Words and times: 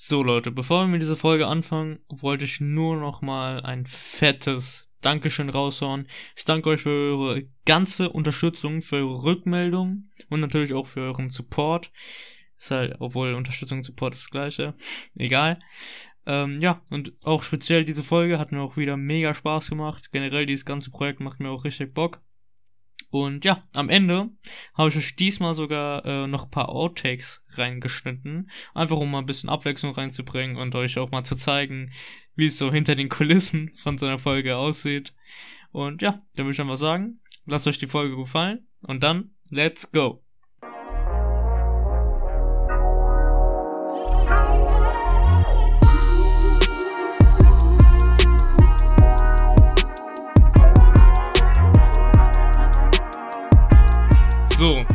So 0.00 0.22
Leute, 0.22 0.52
bevor 0.52 0.84
wir 0.84 0.86
mit 0.86 1.02
dieser 1.02 1.16
Folge 1.16 1.48
anfangen, 1.48 1.98
wollte 2.08 2.44
ich 2.44 2.60
nur 2.60 2.96
noch 2.96 3.20
mal 3.20 3.62
ein 3.62 3.84
fettes 3.84 4.92
Dankeschön 5.00 5.50
raushauen. 5.50 6.06
Ich 6.36 6.44
danke 6.44 6.70
euch 6.70 6.82
für 6.82 6.90
eure 7.18 7.48
ganze 7.64 8.08
Unterstützung, 8.08 8.80
für 8.80 8.98
eure 8.98 9.24
Rückmeldung 9.24 10.08
und 10.30 10.38
natürlich 10.38 10.72
auch 10.72 10.86
für 10.86 11.00
euren 11.00 11.30
Support. 11.30 11.90
Ist 12.56 12.70
halt, 12.70 12.94
obwohl 13.00 13.34
Unterstützung 13.34 13.78
und 13.78 13.84
Support 13.84 14.14
ist 14.14 14.26
das 14.26 14.30
gleiche. 14.30 14.74
Egal. 15.16 15.58
Ähm, 16.26 16.58
ja, 16.60 16.80
und 16.92 17.12
auch 17.24 17.42
speziell 17.42 17.84
diese 17.84 18.04
Folge 18.04 18.38
hat 18.38 18.52
mir 18.52 18.60
auch 18.60 18.76
wieder 18.76 18.96
mega 18.96 19.34
Spaß 19.34 19.68
gemacht. 19.68 20.12
Generell 20.12 20.46
dieses 20.46 20.64
ganze 20.64 20.92
Projekt 20.92 21.18
macht 21.18 21.40
mir 21.40 21.50
auch 21.50 21.64
richtig 21.64 21.92
Bock. 21.92 22.22
Und 23.10 23.44
ja, 23.44 23.62
am 23.72 23.88
Ende 23.88 24.28
habe 24.74 24.90
ich 24.90 24.96
euch 24.96 25.16
diesmal 25.16 25.54
sogar 25.54 26.04
äh, 26.04 26.26
noch 26.26 26.44
ein 26.44 26.50
paar 26.50 26.68
Outtakes 26.68 27.42
reingeschnitten. 27.50 28.50
Einfach 28.74 28.98
um 28.98 29.10
mal 29.10 29.20
ein 29.20 29.26
bisschen 29.26 29.48
Abwechslung 29.48 29.92
reinzubringen 29.94 30.56
und 30.56 30.74
euch 30.74 30.98
auch 30.98 31.10
mal 31.10 31.24
zu 31.24 31.34
zeigen, 31.34 31.90
wie 32.34 32.46
es 32.46 32.58
so 32.58 32.70
hinter 32.70 32.94
den 32.94 33.08
Kulissen 33.08 33.72
von 33.82 33.96
so 33.96 34.06
einer 34.06 34.18
Folge 34.18 34.56
aussieht. 34.56 35.14
Und 35.72 36.02
ja, 36.02 36.22
dann 36.34 36.46
würde 36.46 36.54
ich 36.54 36.60
einfach 36.60 36.76
sagen, 36.76 37.20
lasst 37.46 37.66
euch 37.66 37.78
die 37.78 37.86
Folge 37.86 38.16
gefallen 38.16 38.66
und 38.82 39.02
dann 39.02 39.30
let's 39.50 39.90
go! 39.90 40.22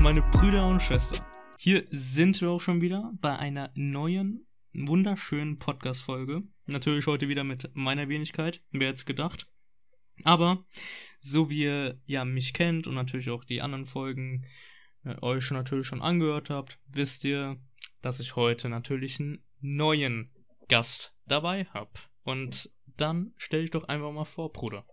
Meine 0.03 0.21
Brüder 0.21 0.67
und 0.67 0.81
Schwestern. 0.81 1.25
Hier 1.57 1.85
sind 1.89 2.41
wir 2.41 2.49
auch 2.49 2.59
schon 2.59 2.81
wieder 2.81 3.13
bei 3.21 3.39
einer 3.39 3.71
neuen, 3.73 4.45
wunderschönen 4.73 5.59
Podcast-Folge. 5.59 6.43
Natürlich 6.66 7.07
heute 7.07 7.29
wieder 7.29 7.45
mit 7.45 7.73
meiner 7.73 8.09
Wenigkeit, 8.09 8.62
wer 8.71 8.90
jetzt 8.90 9.05
gedacht. 9.05 9.48
Aber, 10.26 10.65
so 11.21 11.49
wie 11.49 11.63
ihr 11.63 12.01
ja 12.05 12.26
mich 12.26 12.51
kennt 12.51 12.85
und 12.85 12.96
natürlich 12.96 13.29
auch 13.29 13.46
die 13.46 13.62
anderen 13.62 13.85
Folgen 13.85 14.46
äh, 15.05 15.15
euch 15.21 15.49
natürlich 15.51 15.87
schon 15.87 16.01
angehört 16.01 16.49
habt, 16.49 16.79
wisst 16.87 17.24
ihr, 17.24 17.55
dass 18.01 18.20
ich 18.20 18.35
heute 18.35 18.68
natürlich 18.68 19.21
einen 19.21 19.41
neuen 19.62 20.34
Gast 20.68 21.15
dabei 21.27 21.63
habe. 21.68 21.91
Und 22.24 22.74
dann 22.98 23.31
stell 23.37 23.62
dich 23.62 23.71
doch 23.71 23.85
einfach 23.85 24.12
mal 24.12 24.26
vor, 24.26 24.51
Bruder. 24.51 24.85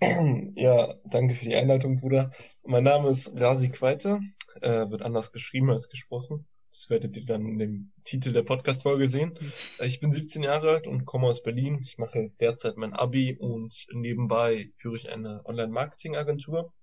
Ja, 0.56 0.94
danke 1.04 1.34
für 1.34 1.46
die 1.46 1.56
Einleitung, 1.56 2.00
Bruder. 2.00 2.30
Mein 2.64 2.84
Name 2.84 3.08
ist 3.08 3.30
Rasi 3.34 3.70
Quaite, 3.70 4.20
äh, 4.60 4.90
wird 4.90 5.00
anders 5.00 5.32
geschrieben 5.32 5.70
als 5.70 5.88
gesprochen. 5.88 6.46
Das 6.70 6.90
werdet 6.90 7.16
ihr 7.16 7.24
dann 7.24 7.46
in 7.46 7.58
dem 7.58 7.92
Titel 8.04 8.34
der 8.34 8.42
Podcast-Folge 8.42 9.08
sehen. 9.08 9.38
Äh, 9.78 9.86
ich 9.86 10.00
bin 10.00 10.12
17 10.12 10.42
Jahre 10.42 10.72
alt 10.72 10.86
und 10.86 11.06
komme 11.06 11.28
aus 11.28 11.42
Berlin. 11.42 11.78
Ich 11.82 11.96
mache 11.96 12.30
derzeit 12.40 12.76
mein 12.76 12.92
Abi 12.92 13.36
und 13.38 13.86
nebenbei 13.90 14.70
führe 14.76 14.96
ich 14.96 15.08
eine 15.08 15.40
Online-Marketing-Agentur. 15.46 16.74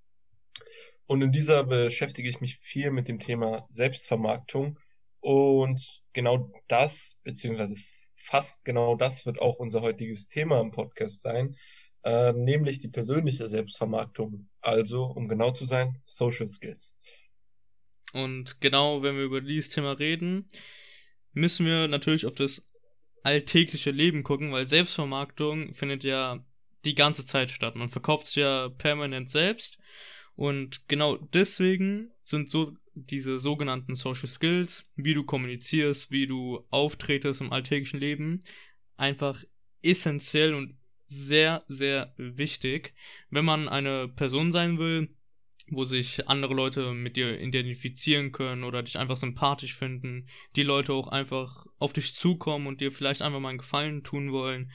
Und 1.05 1.21
in 1.21 1.31
dieser 1.31 1.65
beschäftige 1.65 2.29
ich 2.29 2.41
mich 2.41 2.57
viel 2.61 2.89
mit 2.89 3.07
dem 3.07 3.19
Thema 3.19 3.67
Selbstvermarktung. 3.69 4.79
Und 5.19 6.01
genau 6.13 6.51
das, 6.67 7.17
beziehungsweise 7.23 7.75
fast 8.15 8.63
genau 8.63 8.95
das 8.95 9.27
wird 9.27 9.39
auch 9.39 9.57
unser 9.57 9.81
heutiges 9.81 10.27
Thema 10.29 10.59
im 10.61 10.71
Podcast 10.71 11.21
sein 11.21 11.55
äh, 12.03 12.33
nämlich 12.33 12.79
die 12.79 12.89
persönliche 12.89 13.49
Selbstvermarktung. 13.49 14.47
Also, 14.61 15.05
um 15.05 15.27
genau 15.27 15.51
zu 15.51 15.65
sein, 15.65 16.01
Social 16.05 16.51
Skills. 16.51 16.95
Und 18.13 18.61
genau, 18.61 19.01
wenn 19.01 19.15
wir 19.15 19.23
über 19.23 19.41
dieses 19.41 19.69
Thema 19.69 19.93
reden, 19.93 20.47
müssen 21.33 21.65
wir 21.65 21.87
natürlich 21.87 22.25
auf 22.25 22.35
das 22.35 22.65
alltägliche 23.23 23.91
Leben 23.91 24.23
gucken, 24.23 24.51
weil 24.51 24.67
Selbstvermarktung 24.67 25.73
findet 25.73 26.03
ja 26.03 26.45
die 26.85 26.95
ganze 26.95 27.25
Zeit 27.25 27.49
statt. 27.49 27.75
Man 27.75 27.89
verkauft 27.89 28.27
sich 28.27 28.35
ja 28.35 28.69
permanent 28.69 29.29
selbst. 29.29 29.79
Und 30.35 30.87
genau 30.87 31.17
deswegen 31.17 32.11
sind 32.23 32.49
so 32.49 32.73
diese 32.95 33.39
sogenannten 33.39 33.95
Social 33.95 34.27
Skills, 34.27 34.91
wie 34.95 35.13
du 35.13 35.23
kommunizierst, 35.23 36.11
wie 36.11 36.27
du 36.27 36.65
auftretest 36.69 37.41
im 37.41 37.51
alltäglichen 37.51 37.99
Leben, 37.99 38.41
einfach 38.97 39.43
essentiell 39.81 40.53
und 40.53 40.77
sehr, 41.13 41.63
sehr 41.67 42.13
wichtig, 42.17 42.93
wenn 43.29 43.45
man 43.45 43.69
eine 43.69 44.07
Person 44.07 44.51
sein 44.51 44.77
will, 44.77 45.15
wo 45.67 45.85
sich 45.85 46.27
andere 46.27 46.53
Leute 46.53 46.93
mit 46.93 47.15
dir 47.15 47.39
identifizieren 47.39 48.31
können 48.31 48.63
oder 48.63 48.83
dich 48.83 48.97
einfach 48.97 49.17
sympathisch 49.17 49.75
finden, 49.75 50.27
die 50.55 50.63
Leute 50.63 50.93
auch 50.93 51.07
einfach 51.07 51.65
auf 51.79 51.93
dich 51.93 52.15
zukommen 52.15 52.67
und 52.67 52.81
dir 52.81 52.91
vielleicht 52.91 53.21
einfach 53.21 53.39
mal 53.39 53.49
einen 53.49 53.57
Gefallen 53.57 54.03
tun 54.03 54.31
wollen 54.31 54.71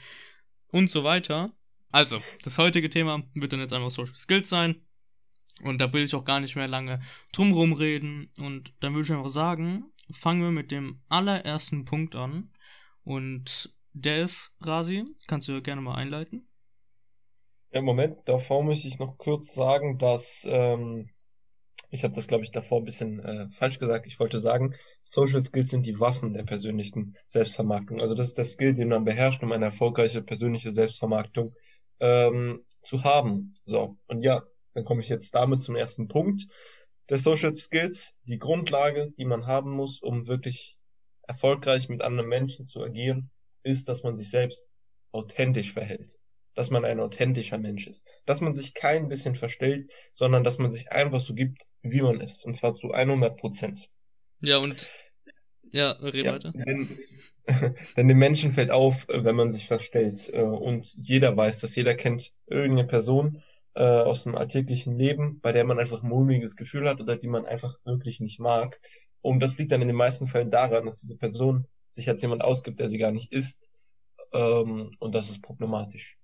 und 0.71 0.89
so 0.89 1.03
weiter. 1.03 1.53
Also, 1.91 2.21
das 2.43 2.57
heutige 2.57 2.89
Thema 2.89 3.23
wird 3.33 3.53
dann 3.53 3.59
jetzt 3.59 3.73
einfach 3.73 3.89
Social 3.89 4.15
Skills 4.15 4.49
sein. 4.49 4.75
Und 5.61 5.79
da 5.79 5.91
will 5.91 6.03
ich 6.03 6.15
auch 6.15 6.23
gar 6.23 6.39
nicht 6.39 6.55
mehr 6.55 6.67
lange 6.67 7.01
drumherum 7.33 7.73
reden. 7.73 8.31
Und 8.39 8.73
dann 8.79 8.93
würde 8.93 9.05
ich 9.05 9.11
einfach 9.11 9.29
sagen, 9.29 9.85
fangen 10.11 10.41
wir 10.41 10.51
mit 10.51 10.71
dem 10.71 11.01
allerersten 11.09 11.85
Punkt 11.85 12.15
an. 12.15 12.51
Und 13.03 13.73
der 13.93 14.23
ist, 14.23 14.51
Rasi, 14.61 15.05
kannst 15.27 15.47
du 15.47 15.61
gerne 15.61 15.81
mal 15.81 15.95
einleiten? 15.95 16.47
Ja, 17.71 17.81
Moment, 17.81 18.17
davor 18.25 18.63
möchte 18.63 18.87
ich 18.87 18.97
noch 18.97 19.17
kurz 19.17 19.53
sagen, 19.53 19.99
dass 19.99 20.43
ähm, 20.49 21.09
ich 21.91 22.03
habe 22.03 22.15
das, 22.15 22.27
glaube 22.27 22.43
ich, 22.43 22.51
davor 22.51 22.79
ein 22.79 22.85
bisschen 22.85 23.19
äh, 23.19 23.47
falsch 23.57 23.79
gesagt. 23.79 24.07
Ich 24.07 24.19
wollte 24.19 24.39
sagen, 24.39 24.75
Social 25.05 25.43
Skills 25.45 25.69
sind 25.69 25.85
die 25.85 25.99
Waffen 25.99 26.33
der 26.33 26.43
persönlichen 26.43 27.15
Selbstvermarktung. 27.27 27.99
Also 27.99 28.15
das 28.15 28.27
ist 28.27 28.37
der 28.37 28.45
Skill, 28.45 28.75
den 28.75 28.89
man 28.89 29.05
beherrscht, 29.05 29.43
um 29.43 29.51
eine 29.51 29.65
erfolgreiche 29.65 30.21
persönliche 30.21 30.71
Selbstvermarktung 30.71 31.53
ähm, 31.99 32.63
zu 32.83 33.03
haben. 33.03 33.55
So, 33.65 33.97
und 34.07 34.21
ja, 34.23 34.43
dann 34.73 34.85
komme 34.85 35.01
ich 35.01 35.09
jetzt 35.09 35.33
damit 35.33 35.61
zum 35.61 35.75
ersten 35.75 36.07
Punkt 36.07 36.47
der 37.09 37.17
Social 37.17 37.55
Skills, 37.55 38.13
die 38.23 38.37
Grundlage, 38.37 39.11
die 39.17 39.25
man 39.25 39.47
haben 39.47 39.71
muss, 39.71 39.99
um 40.01 40.27
wirklich 40.27 40.77
erfolgreich 41.23 41.89
mit 41.89 42.01
anderen 42.01 42.29
Menschen 42.29 42.65
zu 42.65 42.81
agieren 42.83 43.31
ist, 43.63 43.87
dass 43.87 44.03
man 44.03 44.15
sich 44.15 44.29
selbst 44.29 44.63
authentisch 45.11 45.73
verhält. 45.73 46.17
Dass 46.55 46.69
man 46.69 46.85
ein 46.85 46.99
authentischer 46.99 47.57
Mensch 47.57 47.87
ist. 47.87 48.03
Dass 48.25 48.41
man 48.41 48.55
sich 48.55 48.73
kein 48.73 49.07
bisschen 49.07 49.35
verstellt, 49.35 49.91
sondern 50.13 50.43
dass 50.43 50.57
man 50.57 50.71
sich 50.71 50.91
einfach 50.91 51.19
so 51.19 51.33
gibt, 51.33 51.63
wie 51.81 52.01
man 52.01 52.21
ist. 52.21 52.43
Und 52.45 52.57
zwar 52.57 52.73
zu 52.73 52.91
100 52.91 53.37
Prozent. 53.37 53.89
Ja, 54.41 54.57
und. 54.57 54.89
Ja, 55.71 55.91
red 55.91 56.25
ja, 56.25 56.33
weiter. 56.33 56.51
Denn, 56.53 56.97
denn 57.95 58.07
dem 58.07 58.17
Menschen 58.17 58.53
fällt 58.53 58.71
auf, 58.71 59.07
wenn 59.07 59.35
man 59.35 59.53
sich 59.53 59.67
verstellt. 59.67 60.29
Äh, 60.33 60.41
und 60.41 60.91
jeder 60.95 61.35
weiß 61.37 61.59
dass 61.59 61.75
jeder 61.75 61.93
kennt 61.93 62.31
irgendeine 62.47 62.87
Person 62.87 63.43
äh, 63.75 63.83
aus 63.83 64.23
dem 64.23 64.35
alltäglichen 64.35 64.97
Leben, 64.97 65.39
bei 65.41 65.51
der 65.51 65.63
man 65.65 65.79
einfach 65.79 66.01
ein 66.01 66.09
mulmiges 66.09 66.55
Gefühl 66.55 66.89
hat 66.89 66.99
oder 67.01 67.15
die 67.15 67.27
man 67.27 67.45
einfach 67.45 67.77
wirklich 67.85 68.19
nicht 68.19 68.39
mag. 68.39 68.79
Und 69.21 69.41
das 69.41 69.57
liegt 69.57 69.71
dann 69.71 69.81
in 69.81 69.87
den 69.87 69.97
meisten 69.97 70.27
Fällen 70.27 70.51
daran, 70.51 70.85
dass 70.85 70.97
diese 70.97 71.17
Person 71.17 71.67
sich 71.99 72.09
als 72.09 72.21
jemand 72.21 72.43
ausgibt, 72.43 72.79
der 72.79 72.89
sie 72.89 72.97
gar 72.97 73.11
nicht 73.11 73.31
ist. 73.31 73.69
Ähm, 74.33 74.95
und 74.99 75.13
das 75.13 75.29
ist 75.29 75.41
problematisch. 75.41 76.17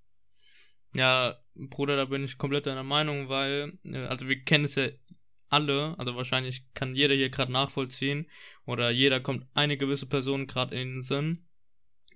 Ja, 0.96 1.36
Bruder, 1.56 1.97
da 1.97 2.06
bin 2.06 2.24
ich 2.24 2.38
komplett 2.38 2.68
deiner 2.68 2.84
Meinung, 2.84 3.30
weil, 3.30 3.78
äh, 3.84 4.06
also 4.06 4.28
wir 4.28 4.44
kennen 4.44 4.66
es 4.66 4.75
ja 4.75 4.88
alle, 5.50 5.96
also 5.97 6.16
wahrscheinlich 6.16 6.63
kann 6.74 6.96
jeder 6.96 7.16
hier 7.16 7.30
gerade 7.30 7.52
nachvollziehen 7.52 8.30
oder 8.66 8.90
jeder 8.90 9.19
kommt 9.19 9.46
eine 9.53 9.78
gewisse 9.78 10.08
Person 10.08 10.47
gerade 10.47 10.75
in 10.75 10.96
den 10.96 11.02
Sinn, 11.02 11.46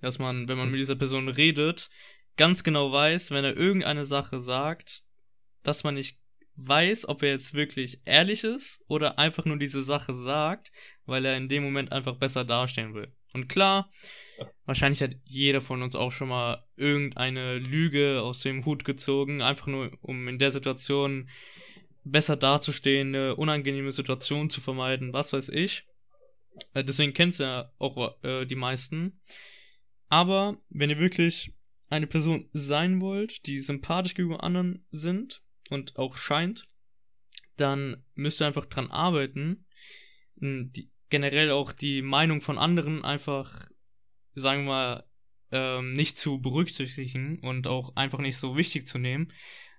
dass 0.02 0.20
man, 0.20 0.47
wenn 0.47 0.58
man 0.58 0.72
mit 0.72 0.80
dieser 0.80 0.96
Person 0.96 1.28
redet, 1.28 1.90
ganz 2.38 2.64
genau 2.64 2.91
weiß, 2.91 3.31
wenn 3.31 3.44
er 3.44 3.56
irgendeine 3.56 4.06
Sache 4.06 4.41
sagt, 4.41 5.03
dass 5.64 5.84
man 5.84 5.96
nicht 5.96 6.20
weiß, 6.56 7.08
ob 7.08 7.24
er 7.24 7.30
jetzt 7.30 7.53
wirklich 7.53 8.02
ehrlich 8.06 8.44
ist 8.44 8.84
oder 8.88 9.20
einfach 9.20 9.46
nur 9.46 9.58
diese 9.58 9.84
Sache 9.84 10.14
sagt, 10.14 10.72
weil 11.06 11.26
er 11.26 11.38
in 11.38 11.50
dem 11.50 11.64
Moment 11.64 11.91
einfach 11.91 12.16
besser 12.16 12.46
dastehen 12.46 12.94
will. 12.94 13.14
Und 13.34 13.47
klar, 13.47 13.91
wahrscheinlich 14.66 15.02
hat 15.02 15.16
jeder 15.26 15.61
von 15.61 15.81
uns 15.81 15.96
auch 15.96 16.11
schon 16.11 16.29
mal 16.29 16.66
irgendeine 16.76 17.59
Lüge 17.59 18.22
aus 18.22 18.41
dem 18.41 18.66
Hut 18.66 18.85
gezogen, 18.85 19.41
einfach 19.41 19.67
nur 19.67 19.91
um 20.02 20.28
in 20.28 20.40
der 20.40 20.52
Situation 20.52 21.29
besser 22.03 22.37
dazustehen, 22.37 23.09
eine 23.09 23.35
unangenehme 23.35 23.91
Situation 23.91 24.49
zu 24.49 24.61
vermeiden, 24.61 25.14
was 25.14 25.34
weiß 25.34 25.49
ich. 25.49 25.85
Äh, 26.73 26.84
deswegen 26.84 27.14
kennst 27.14 27.40
du 27.40 27.43
ja 27.43 27.72
auch 27.78 28.23
äh, 28.23 28.46
die 28.46 28.55
meisten. 28.55 29.20
Aber 30.08 30.58
wenn 30.70 30.90
ihr 30.90 30.99
wirklich 30.99 31.53
eine 31.90 32.08
Person 32.08 32.49
sein 32.53 33.02
wollt, 33.02 33.46
die 33.46 33.59
sympathisch 33.59 34.16
gegenüber 34.16 34.43
anderen 34.43 34.85
sind 34.91 35.41
und 35.70 35.97
auch 35.97 36.17
scheint, 36.17 36.66
dann 37.58 38.03
müsst 38.16 38.41
ihr 38.41 38.47
einfach 38.47 38.66
dran 38.66 38.90
arbeiten, 38.90 39.66
die, 40.35 40.90
generell 41.09 41.52
auch 41.52 41.72
die 41.72 42.02
Meinung 42.02 42.41
von 42.41 42.58
anderen 42.58 43.03
einfach, 43.03 43.70
sagen 44.35 44.64
wir 44.64 44.70
mal, 44.70 45.03
ähm, 45.52 45.94
nicht 45.94 46.17
zu 46.17 46.40
berücksichtigen 46.40 47.40
und 47.40 47.67
auch 47.67 47.96
einfach 47.96 48.20
nicht 48.20 48.38
so 48.38 48.56
wichtig 48.56 48.88
zu 48.88 48.97
nehmen, 49.00 49.34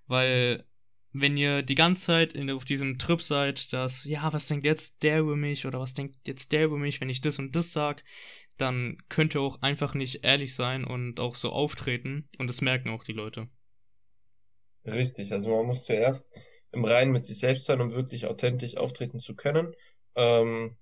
weil 0.06 0.64
wenn 1.12 1.36
ihr 1.36 1.62
die 1.62 1.74
ganze 1.74 2.06
Zeit 2.06 2.32
in, 2.34 2.50
auf 2.50 2.64
diesem 2.64 2.98
Trip 2.98 3.20
seid, 3.20 3.72
dass, 3.72 4.04
ja, 4.04 4.32
was 4.32 4.46
denkt 4.46 4.64
jetzt 4.64 5.02
der 5.02 5.20
über 5.20 5.36
mich 5.36 5.66
oder 5.66 5.80
was 5.80 5.94
denkt 5.94 6.16
jetzt 6.26 6.52
der 6.52 6.66
über 6.66 6.76
mich, 6.76 7.00
wenn 7.00 7.08
ich 7.08 7.20
das 7.20 7.38
und 7.38 7.54
das 7.56 7.72
sag, 7.72 8.04
dann 8.58 8.98
könnt 9.08 9.34
ihr 9.34 9.40
auch 9.40 9.62
einfach 9.62 9.94
nicht 9.94 10.24
ehrlich 10.24 10.54
sein 10.54 10.84
und 10.84 11.18
auch 11.18 11.34
so 11.34 11.50
auftreten 11.50 12.28
und 12.38 12.48
das 12.48 12.60
merken 12.60 12.90
auch 12.90 13.02
die 13.02 13.12
Leute. 13.12 13.48
Richtig, 14.84 15.32
also 15.32 15.50
man 15.50 15.66
muss 15.66 15.84
zuerst 15.84 16.28
im 16.72 16.84
Reinen 16.84 17.12
mit 17.12 17.24
sich 17.24 17.38
selbst 17.38 17.64
sein, 17.64 17.80
um 17.80 17.92
wirklich 17.92 18.26
authentisch 18.26 18.76
auftreten 18.76 19.20
zu 19.20 19.34
können. 19.34 19.74
Ähm, 20.14 20.76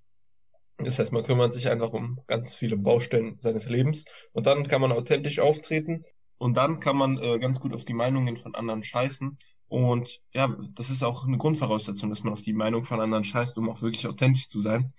das 0.79 0.99
heißt, 0.99 1.13
man 1.13 1.25
kümmert 1.25 1.53
sich 1.53 1.69
einfach 1.69 1.93
um 1.93 2.21
ganz 2.27 2.55
viele 2.55 2.77
Baustellen 2.77 3.39
seines 3.39 3.69
Lebens 3.69 4.05
und 4.33 4.47
dann 4.47 4.69
kann 4.69 4.81
man 4.81 4.93
authentisch 4.93 5.41
auftreten 5.41 6.05
und 6.39 6.55
dann 6.55 6.79
kann 6.79 6.97
man 6.97 7.19
äh, 7.19 7.39
ganz 7.41 7.59
gut 7.59 7.75
auf 7.75 7.85
die 7.85 7.95
Meinungen 7.95 8.37
von 8.37 8.55
anderen 8.55 8.85
scheißen. 8.85 9.39
Und 9.67 10.21
ja, 10.33 10.57
das 10.75 10.89
ist 10.89 11.03
auch 11.03 11.27
eine 11.27 11.37
Grundvoraussetzung, 11.37 12.09
dass 12.09 12.23
man 12.23 12.33
auf 12.33 12.43
die 12.43 12.53
Meinung 12.53 12.85
von 12.85 13.01
anderen 13.01 13.25
scheißt, 13.25 13.59
um 13.59 13.69
auch 13.69 13.83
wirklich 13.83 14.07
authentisch 14.07 14.49
zu 14.49 14.61
sein. 14.61 14.95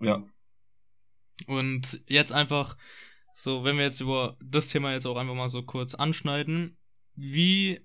Ja. 0.00 0.24
Und 1.46 2.02
jetzt 2.06 2.32
einfach, 2.32 2.76
so, 3.34 3.64
wenn 3.64 3.76
wir 3.76 3.84
jetzt 3.84 4.00
über 4.00 4.36
das 4.42 4.68
Thema 4.68 4.92
jetzt 4.92 5.06
auch 5.06 5.16
einfach 5.16 5.34
mal 5.34 5.48
so 5.48 5.62
kurz 5.62 5.94
anschneiden, 5.94 6.78
wie 7.14 7.80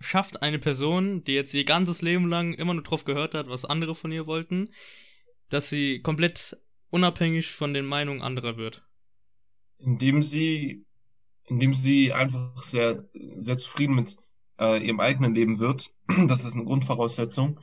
schafft 0.00 0.42
eine 0.42 0.58
Person, 0.58 1.24
die 1.24 1.32
jetzt 1.32 1.54
ihr 1.54 1.64
ganzes 1.64 2.02
Leben 2.02 2.28
lang 2.28 2.54
immer 2.54 2.74
nur 2.74 2.82
drauf 2.82 3.04
gehört 3.04 3.34
hat, 3.34 3.48
was 3.48 3.64
andere 3.64 3.94
von 3.94 4.12
ihr 4.12 4.26
wollten, 4.26 4.70
dass 5.48 5.68
sie 5.68 6.00
komplett 6.02 6.56
unabhängig 6.90 7.52
von 7.52 7.74
den 7.74 7.86
Meinungen 7.86 8.22
anderer 8.22 8.56
wird? 8.56 8.84
Indem 9.78 10.22
sie, 10.22 10.84
indem 11.44 11.74
sie 11.74 12.12
einfach 12.12 12.62
sehr, 12.64 13.08
sehr 13.36 13.58
zufrieden 13.58 13.94
mit 13.94 14.16
äh, 14.58 14.84
ihrem 14.84 15.00
eigenen 15.00 15.34
Leben 15.34 15.58
wird. 15.58 15.90
Das 16.28 16.44
ist 16.44 16.54
eine 16.54 16.64
Grundvoraussetzung, 16.64 17.60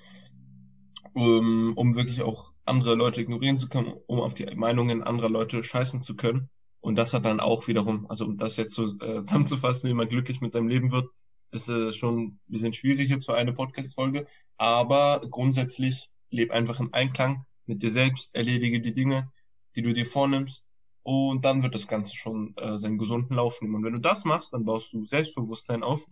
um, 1.14 1.74
um 1.76 1.96
wirklich 1.96 2.22
auch 2.22 2.52
andere 2.66 2.96
Leute 2.96 3.22
ignorieren 3.22 3.58
zu 3.58 3.68
können, 3.68 3.94
um 4.08 4.20
auf 4.20 4.34
die 4.34 4.46
Meinungen 4.56 5.04
anderer 5.04 5.30
Leute 5.30 5.64
scheißen 5.64 6.02
zu 6.04 6.16
können. 6.16 6.50
Und 6.80 6.96
das 6.96 7.14
hat 7.14 7.26
dann 7.26 7.40
auch 7.40 7.68
wiederum, 7.68 8.10
also 8.10 8.26
um 8.26 8.38
das 8.38 8.58
jetzt 8.58 8.74
so 8.76 8.84
äh, 9.00 9.24
zusammenzufassen, 9.24 9.90
wie 9.90 9.94
man 9.94 10.10
glücklich 10.10 10.42
mit 10.42 10.52
seinem 10.52 10.68
Leben 10.68 10.92
wird, 10.92 11.10
ist 11.52 11.70
äh, 11.70 11.94
schon 11.94 12.24
ein 12.24 12.40
bisschen 12.48 12.74
schwierig 12.74 13.10
jetzt 13.10 13.26
für 13.26 13.36
eine 13.36 13.54
Podcast-Folge. 13.54 14.28
Aber 14.58 15.22
grundsätzlich 15.30 16.10
leb 16.30 16.52
einfach 16.52 16.80
im 16.80 16.94
Einklang 16.94 17.46
mit 17.66 17.82
dir 17.82 17.92
selbst, 17.92 18.34
erledige 18.36 18.82
die 18.82 18.94
Dinge, 18.94 19.32
die 19.76 19.82
du 19.82 19.94
dir 19.94 20.06
vornimmst. 20.06 20.64
Und 21.04 21.44
dann 21.44 21.64
wird 21.64 21.76
das 21.76 21.88
Ganze 21.88 22.16
schon 22.16 22.56
äh, 22.58 22.78
seinen 22.78 22.98
gesunden 22.98 23.36
Lauf 23.36 23.62
nehmen. 23.62 23.76
Und 23.76 23.84
wenn 23.84 23.94
du 23.94 24.00
das 24.00 24.24
machst, 24.24 24.54
dann 24.54 24.64
baust 24.64 24.94
du 24.94 25.06
Selbstbewusstsein 25.06 25.84
auf, 25.84 26.06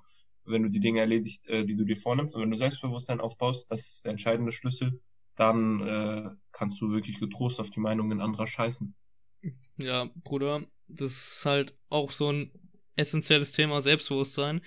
wenn 0.43 0.63
du 0.63 0.69
die 0.69 0.81
Dinge 0.81 0.99
erledigst, 0.99 1.47
äh, 1.47 1.65
die 1.65 1.75
du 1.75 1.85
dir 1.85 1.97
vornimmst. 1.97 2.35
Und 2.35 2.41
wenn 2.41 2.51
du 2.51 2.57
Selbstbewusstsein 2.57 3.21
aufbaust, 3.21 3.65
das 3.69 3.81
ist 3.81 4.05
der 4.05 4.11
entscheidende 4.11 4.51
Schlüssel, 4.51 4.99
dann 5.35 5.87
äh, 5.87 6.29
kannst 6.51 6.81
du 6.81 6.91
wirklich 6.91 7.19
getrost 7.19 7.59
auf 7.59 7.69
die 7.69 7.79
Meinungen 7.79 8.19
anderer 8.19 8.47
scheißen. 8.47 8.93
Ja, 9.77 10.09
Bruder, 10.23 10.65
das 10.87 11.11
ist 11.11 11.45
halt 11.45 11.73
auch 11.89 12.11
so 12.11 12.31
ein 12.31 12.51
essentielles 12.95 13.51
Thema 13.51 13.81
Selbstbewusstsein. 13.81 14.61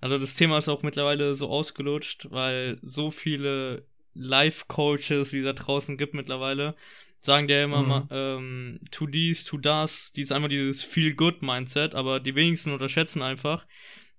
Also 0.00 0.18
das 0.18 0.34
Thema 0.34 0.58
ist 0.58 0.68
auch 0.68 0.82
mittlerweile 0.82 1.34
so 1.34 1.48
ausgelutscht, 1.48 2.28
weil 2.30 2.78
so 2.82 3.10
viele 3.10 3.86
Life-Coaches, 4.14 5.32
wie 5.32 5.38
es 5.38 5.44
da 5.44 5.52
draußen 5.52 5.96
gibt 5.96 6.14
mittlerweile, 6.14 6.76
sagen 7.20 7.46
dir 7.46 7.64
immer 7.64 7.82
mhm. 7.82 7.88
mal, 7.88 8.06
ähm, 8.10 8.80
tu 8.90 9.06
dies, 9.06 9.44
tu 9.44 9.58
das, 9.58 10.12
dies 10.12 10.32
einmal 10.32 10.50
dieses 10.50 10.82
Feel-Good-Mindset, 10.82 11.94
aber 11.94 12.20
die 12.20 12.34
wenigsten 12.34 12.72
unterschätzen 12.72 13.22
einfach, 13.22 13.66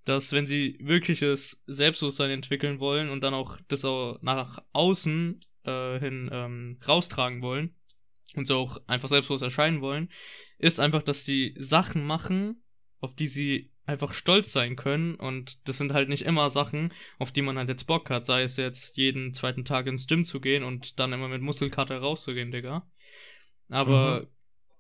dass 0.06 0.32
wenn 0.32 0.48
sie 0.48 0.78
wirkliches 0.80 1.62
Selbstbewusstsein 1.68 2.32
entwickeln 2.32 2.80
wollen 2.80 3.10
und 3.10 3.22
dann 3.22 3.34
auch 3.34 3.60
das 3.68 3.86
auch 3.86 4.20
nach 4.22 4.64
außen 4.74 5.40
äh, 5.66 6.00
hin 6.00 6.30
ähm, 6.32 6.80
raustragen 6.88 7.42
wollen 7.42 7.76
und 8.36 8.48
so 8.48 8.58
auch 8.58 8.82
einfach 8.88 9.10
selbstbewusst 9.10 9.44
erscheinen 9.44 9.82
wollen, 9.82 10.10
ist 10.58 10.80
einfach, 10.80 11.04
dass 11.04 11.26
die 11.26 11.56
Sachen 11.58 12.06
machen, 12.06 12.64
auf 13.00 13.16
die 13.16 13.28
sie 13.28 13.73
einfach 13.86 14.14
stolz 14.14 14.54
sein 14.54 14.76
können 14.76 15.16
und 15.16 15.58
das 15.68 15.78
sind 15.78 15.94
halt 15.94 16.08
nicht 16.08 16.24
immer 16.24 16.50
Sachen, 16.50 16.94
auf 17.20 17.32
die 17.32 17.42
man 17.42 17.58
halt 17.58 17.70
jetzt 17.70 17.86
Bock 17.86 18.10
hat, 18.10 18.26
sei 18.26 18.44
es 18.44 18.56
jetzt 18.56 18.96
jeden 18.98 19.34
zweiten 19.34 19.66
Tag 19.66 19.88
ins 19.88 20.08
Gym 20.08 20.26
zu 20.26 20.40
gehen 20.40 20.64
und 20.64 21.00
dann 21.00 21.12
immer 21.12 21.28
mit 21.28 21.42
Muskelkater 21.42 21.98
rauszugehen, 21.98 22.52
Digga. 22.52 22.88
Aber 23.70 24.22
mhm. 24.22 24.28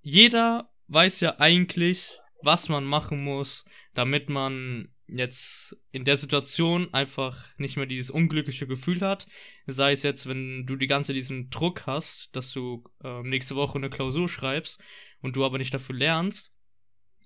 jeder 0.01 0.69
weiß 0.87 1.19
ja 1.19 1.39
eigentlich, 1.39 2.17
was 2.41 2.69
man 2.69 2.85
machen 2.85 3.23
muss, 3.23 3.65
damit 3.93 4.29
man 4.29 4.89
jetzt 5.07 5.77
in 5.91 6.05
der 6.05 6.17
Situation 6.17 6.93
einfach 6.93 7.45
nicht 7.57 7.75
mehr 7.75 7.85
dieses 7.85 8.09
unglückliche 8.09 8.67
Gefühl 8.67 9.01
hat. 9.01 9.27
Sei 9.67 9.91
es 9.91 10.03
jetzt, 10.03 10.27
wenn 10.27 10.65
du 10.65 10.77
die 10.77 10.87
ganze 10.87 11.13
diesen 11.13 11.49
Druck 11.49 11.85
hast, 11.85 12.29
dass 12.35 12.51
du 12.53 12.85
äh, 13.03 13.21
nächste 13.21 13.55
Woche 13.55 13.77
eine 13.77 13.89
Klausur 13.89 14.29
schreibst 14.29 14.81
und 15.21 15.35
du 15.35 15.43
aber 15.43 15.57
nicht 15.57 15.73
dafür 15.73 15.95
lernst 15.95 16.52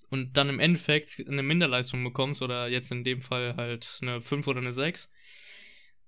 und 0.09 0.37
dann 0.37 0.49
im 0.49 0.59
Endeffekt 0.59 1.23
eine 1.27 1.43
Minderleistung 1.43 2.03
bekommst 2.03 2.41
oder 2.41 2.67
jetzt 2.67 2.91
in 2.91 3.03
dem 3.03 3.21
Fall 3.21 3.55
halt 3.55 3.99
eine 4.01 4.21
5 4.21 4.47
oder 4.47 4.59
eine 4.59 4.71
6, 4.71 5.09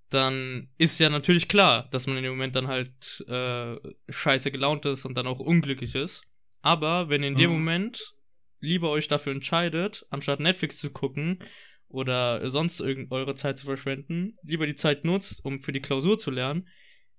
dann 0.10 0.70
ist 0.78 1.00
ja 1.00 1.10
natürlich 1.10 1.48
klar, 1.48 1.88
dass 1.92 2.08
man 2.08 2.18
in 2.18 2.24
dem 2.24 2.32
Moment 2.32 2.56
dann 2.56 2.68
halt 2.68 3.24
äh, 3.28 3.76
scheiße 4.10 4.52
gelaunt 4.52 4.86
ist 4.86 5.06
und 5.06 5.16
dann 5.16 5.28
auch 5.28 5.40
unglücklich 5.40 5.96
ist. 5.96 6.24
Aber 6.62 7.10
wenn 7.10 7.22
ihr 7.24 7.30
in 7.30 7.36
dem 7.36 7.52
mhm. 7.52 7.58
Moment 7.58 8.14
lieber 8.60 8.90
euch 8.90 9.08
dafür 9.08 9.34
entscheidet, 9.34 10.06
anstatt 10.10 10.40
Netflix 10.40 10.80
zu 10.80 10.90
gucken 10.90 11.40
oder 11.88 12.50
sonst 12.50 12.80
irgend 12.80 13.12
eure 13.12 13.36
Zeit 13.36 13.58
zu 13.58 13.66
verschwenden, 13.66 14.36
lieber 14.44 14.66
die 14.66 14.76
Zeit 14.76 15.06
nutzt, 15.06 15.44
um 15.44 15.62
für 15.62 15.72
die 15.72 15.82
Klausur 15.82 16.18
zu 16.18 16.32
lernen, 16.32 16.68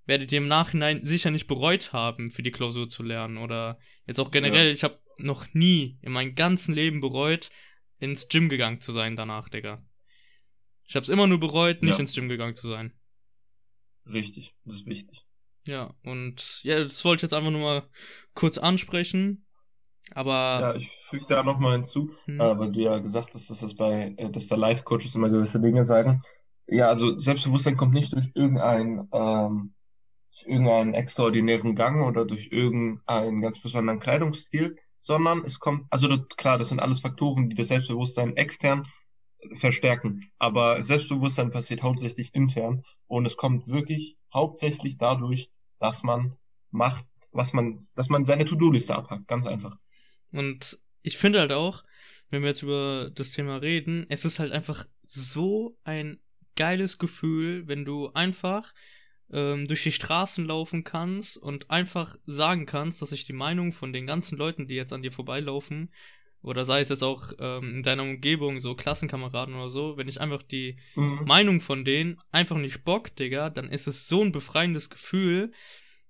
werdet 0.06 0.33
ihr 0.33 0.38
im 0.38 0.49
Nachhinein 0.49 1.05
sicher 1.05 1.31
nicht 1.31 1.47
bereut 1.47 1.93
haben, 1.93 2.31
für 2.31 2.43
die 2.43 2.50
Klausur 2.50 2.88
zu 2.88 3.03
lernen. 3.03 3.38
Oder 3.38 3.79
jetzt 4.06 4.19
auch 4.19 4.31
generell, 4.31 4.67
ja. 4.67 4.73
ich 4.73 4.85
habe 4.85 4.99
noch 5.22 5.52
nie 5.55 5.99
in 6.02 6.12
meinem 6.12 6.34
ganzen 6.34 6.75
Leben 6.75 7.00
bereut, 7.00 7.50
ins 7.99 8.28
Gym 8.28 8.49
gegangen 8.49 8.81
zu 8.81 8.93
sein 8.93 9.17
danach, 9.17 9.49
Digga. 9.49 9.82
Ich 10.87 10.96
hab's 10.96 11.08
immer 11.08 11.26
nur 11.26 11.38
bereut, 11.38 11.82
nicht 11.82 11.94
ja. 11.94 12.00
ins 12.00 12.14
Gym 12.14 12.28
gegangen 12.28 12.55
zu 12.55 12.69
sein. 12.69 12.93
Richtig, 14.06 14.55
das 14.64 14.76
ist 14.76 14.87
wichtig. 14.87 15.25
Ja, 15.67 15.94
und 16.02 16.61
ja, 16.64 16.82
das 16.82 17.05
wollte 17.05 17.20
ich 17.20 17.22
jetzt 17.31 17.34
einfach 17.34 17.50
nur 17.50 17.61
mal 17.61 17.88
kurz 18.34 18.58
ansprechen. 18.58 19.46
Aber. 20.14 20.58
Ja, 20.61 20.75
ich 20.75 20.90
füge 21.08 21.26
da 21.28 21.43
nochmal 21.43 21.78
hinzu, 21.78 22.11
hm. 22.25 22.40
äh, 22.40 22.58
weil 22.58 22.73
du 22.73 22.81
ja 22.81 22.99
gesagt 22.99 23.34
hast, 23.34 23.49
dass 23.49 23.61
das 23.61 23.75
bei, 23.75 24.14
äh, 24.16 24.31
dass 24.31 24.46
da 24.49 24.56
Life-Coaches 24.56 25.14
immer 25.14 25.31
gewisse 25.31 25.61
Dinge 25.61 25.84
sagen. 25.84 26.23
Ja, 26.66 26.88
also 26.88 27.19
Selbstbewusstsein 27.19 27.76
kommt 27.76 27.94
nicht 27.94 28.12
durch 28.12 28.31
irgendein, 28.34 29.08
ähm, 29.12 29.75
durch 30.31 30.46
irgendeinen 30.46 30.94
extraordinären 30.94 31.75
Gang 31.75 32.06
oder 32.06 32.25
durch 32.25 32.49
irgendeinen 32.50 33.40
ganz 33.43 33.61
besonderen 33.61 34.00
Kleidungsstil, 34.00 34.76
sondern 35.00 35.44
es 35.44 35.58
kommt, 35.58 35.87
also 35.91 36.08
das, 36.08 36.20
klar, 36.37 36.58
das 36.58 36.69
sind 36.69 36.81
alles 36.81 37.00
Faktoren, 37.00 37.49
die 37.49 37.57
das 37.57 37.69
Selbstbewusstsein 37.69 38.37
extern 38.37 38.87
verstärken. 39.54 40.30
Aber 40.38 40.83
Selbstbewusstsein 40.83 41.50
passiert 41.50 41.83
hauptsächlich 41.83 42.35
intern 42.35 42.83
und 43.07 43.26
es 43.26 43.37
kommt 43.37 43.66
wirklich 43.66 44.16
hauptsächlich 44.33 44.99
dadurch, 44.99 45.50
dass 45.78 46.02
man 46.02 46.37
macht, 46.71 47.04
was 47.33 47.52
man, 47.52 47.88
dass 47.95 48.09
man 48.09 48.25
seine 48.25 48.45
To-Do-Liste 48.45 48.95
abhakt. 48.95 49.26
Ganz 49.26 49.47
einfach. 49.47 49.76
Und 50.33 50.78
ich 51.02 51.19
finde 51.19 51.40
halt 51.40 51.52
auch, 51.52 51.85
wenn 52.28 52.42
wir 52.42 52.49
jetzt 52.49 52.62
über 52.62 53.11
das 53.14 53.30
Thema 53.30 53.57
reden, 53.57 54.07
es 54.09 54.25
ist 54.25 54.38
halt 54.38 54.52
einfach 54.52 54.87
so 55.02 55.76
ein 55.85 56.21
geiles 56.57 56.99
Gefühl, 56.99 57.66
wenn 57.66 57.85
du 57.85 58.12
einfach 58.12 58.73
ähm, 59.32 59.66
durch 59.66 59.82
die 59.82 59.92
Straßen 59.92 60.44
laufen 60.44 60.84
kannst 60.84 61.37
und 61.37 61.70
einfach 61.70 62.16
sagen 62.26 62.66
kannst, 62.66 63.00
dass 63.02 63.10
sich 63.10 63.25
die 63.25 63.32
Meinung 63.32 63.72
von 63.72 63.92
den 63.92 64.06
ganzen 64.06 64.37
Leuten, 64.37 64.66
die 64.66 64.75
jetzt 64.75 64.92
an 64.92 65.02
dir 65.02 65.12
vorbeilaufen, 65.12 65.90
oder 66.42 66.64
sei 66.64 66.80
es 66.80 66.88
jetzt 66.88 67.02
auch 67.02 67.32
ähm, 67.38 67.76
in 67.76 67.82
deiner 67.82 68.02
Umgebung, 68.02 68.60
so 68.60 68.75
Klassenkameraden 68.75 69.54
oder 69.54 69.68
so, 69.68 69.96
wenn 69.96 70.08
ich 70.08 70.20
einfach 70.20 70.42
die 70.42 70.78
mhm. 70.94 71.25
Meinung 71.26 71.60
von 71.60 71.84
denen 71.84 72.18
einfach 72.32 72.56
nicht 72.56 72.84
bock, 72.84 73.14
Digga, 73.14 73.50
dann 73.50 73.68
ist 73.68 73.87
es 73.87 74.08
so 74.08 74.22
ein 74.22 74.32
befreiendes 74.32 74.88
Gefühl, 74.88 75.52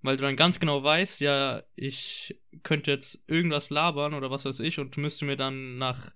weil 0.02 0.16
du 0.16 0.22
dann 0.22 0.36
ganz 0.36 0.60
genau 0.60 0.82
weißt, 0.82 1.20
ja, 1.20 1.62
ich 1.74 2.38
könnte 2.62 2.92
jetzt 2.92 3.24
irgendwas 3.26 3.70
labern 3.70 4.14
oder 4.14 4.30
was 4.30 4.44
weiß 4.44 4.60
ich 4.60 4.78
und 4.78 4.96
müsste 4.96 5.24
mir 5.24 5.36
dann 5.36 5.78
nach, 5.78 6.12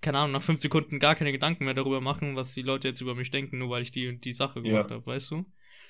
keine 0.00 0.18
Ahnung, 0.18 0.32
nach 0.32 0.42
fünf 0.42 0.60
Sekunden 0.60 1.00
gar 1.00 1.16
keine 1.16 1.32
Gedanken 1.32 1.64
mehr 1.64 1.74
darüber 1.74 2.00
machen, 2.00 2.36
was 2.36 2.54
die 2.54 2.62
Leute 2.62 2.88
jetzt 2.88 3.00
über 3.00 3.16
mich 3.16 3.32
denken, 3.32 3.58
nur 3.58 3.70
weil 3.70 3.82
ich 3.82 3.90
die 3.90 4.06
und 4.08 4.24
die 4.24 4.32
Sache 4.32 4.62
gemacht 4.62 4.90
ja. 4.90 4.96
habe, 4.96 5.06
weißt 5.06 5.32
du? 5.32 5.44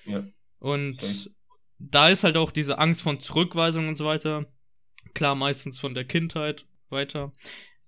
Ja. 0.05 0.25
Und 0.59 1.03
okay. 1.03 1.31
da 1.79 2.09
ist 2.09 2.25
halt 2.25 2.37
auch 2.37 2.51
diese 2.51 2.79
Angst 2.79 3.03
von 3.03 3.21
Zurückweisung 3.21 3.89
und 3.89 3.97
so 3.97 4.05
weiter. 4.05 4.47
Klar, 5.15 5.35
meistens 5.35 5.79
von 5.79 5.95
der 5.95 6.05
Kindheit 6.05 6.67
weiter. 6.89 7.33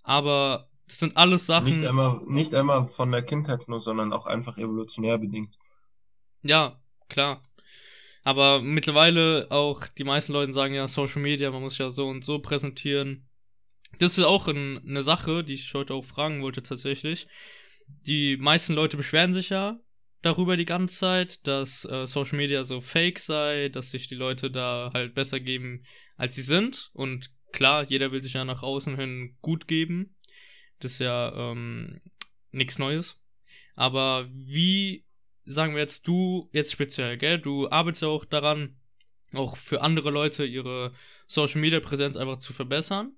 Aber 0.02 0.68
das 0.86 0.98
sind 0.98 1.16
alles 1.16 1.46
Sachen. 1.46 1.80
Nicht 1.80 1.88
einmal, 1.88 2.20
nicht 2.26 2.54
einmal 2.54 2.88
von 2.88 3.10
der 3.10 3.22
Kindheit 3.22 3.68
nur, 3.68 3.80
sondern 3.80 4.12
auch 4.12 4.26
einfach 4.26 4.56
evolutionär 4.58 5.18
bedingt. 5.18 5.56
Ja, 6.42 6.80
klar. 7.08 7.42
Aber 8.22 8.60
mittlerweile 8.60 9.46
auch 9.50 9.86
die 9.86 10.04
meisten 10.04 10.32
Leute 10.32 10.52
sagen 10.52 10.74
ja, 10.74 10.88
Social 10.88 11.22
Media, 11.22 11.50
man 11.50 11.62
muss 11.62 11.78
ja 11.78 11.90
so 11.90 12.08
und 12.08 12.24
so 12.24 12.40
präsentieren. 12.40 13.28
Das 13.98 14.18
ist 14.18 14.24
auch 14.24 14.48
ein, 14.48 14.78
eine 14.86 15.02
Sache, 15.02 15.44
die 15.44 15.54
ich 15.54 15.72
heute 15.74 15.94
auch 15.94 16.04
fragen 16.04 16.42
wollte 16.42 16.62
tatsächlich. 16.62 17.28
Die 17.86 18.36
meisten 18.36 18.74
Leute 18.74 18.96
beschweren 18.96 19.32
sich 19.32 19.50
ja 19.50 19.78
darüber 20.26 20.56
die 20.56 20.64
ganze 20.64 20.96
Zeit, 20.96 21.46
dass 21.46 21.84
äh, 21.84 22.06
Social 22.06 22.36
Media 22.36 22.64
so 22.64 22.80
fake 22.80 23.20
sei, 23.20 23.68
dass 23.68 23.92
sich 23.92 24.08
die 24.08 24.16
Leute 24.16 24.50
da 24.50 24.90
halt 24.92 25.14
besser 25.14 25.38
geben, 25.38 25.84
als 26.16 26.34
sie 26.34 26.42
sind. 26.42 26.90
Und 26.92 27.30
klar, 27.52 27.84
jeder 27.84 28.10
will 28.10 28.22
sich 28.22 28.32
ja 28.32 28.44
nach 28.44 28.62
außen 28.62 28.96
hin 28.96 29.36
gut 29.40 29.68
geben. 29.68 30.16
Das 30.80 30.92
ist 30.92 30.98
ja 30.98 31.32
ähm, 31.34 32.00
nichts 32.50 32.78
Neues. 32.78 33.20
Aber 33.76 34.28
wie, 34.32 35.04
sagen 35.44 35.74
wir 35.74 35.80
jetzt, 35.80 36.08
du 36.08 36.50
jetzt 36.52 36.72
speziell, 36.72 37.16
gell? 37.18 37.38
Du 37.38 37.70
arbeitest 37.70 38.02
ja 38.02 38.08
auch 38.08 38.24
daran, 38.24 38.76
auch 39.32 39.56
für 39.56 39.80
andere 39.80 40.10
Leute 40.10 40.44
ihre 40.44 40.92
Social 41.28 41.60
Media 41.60 41.78
Präsenz 41.78 42.16
einfach 42.16 42.38
zu 42.38 42.52
verbessern, 42.52 43.12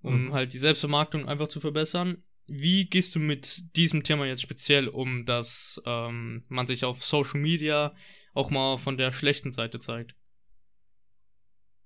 um 0.00 0.26
mhm. 0.26 0.32
halt 0.32 0.52
die 0.52 0.58
Selbstvermarktung 0.58 1.28
einfach 1.28 1.48
zu 1.48 1.58
verbessern. 1.58 2.22
Wie 2.52 2.86
gehst 2.86 3.14
du 3.14 3.20
mit 3.20 3.76
diesem 3.76 4.02
Thema 4.02 4.26
jetzt 4.26 4.42
speziell 4.42 4.88
um, 4.88 5.24
dass 5.24 5.80
ähm, 5.86 6.42
man 6.48 6.66
sich 6.66 6.84
auf 6.84 7.04
Social 7.04 7.38
Media 7.38 7.94
auch 8.34 8.50
mal 8.50 8.76
von 8.76 8.98
der 8.98 9.12
schlechten 9.12 9.52
Seite 9.52 9.78
zeigt? 9.78 10.16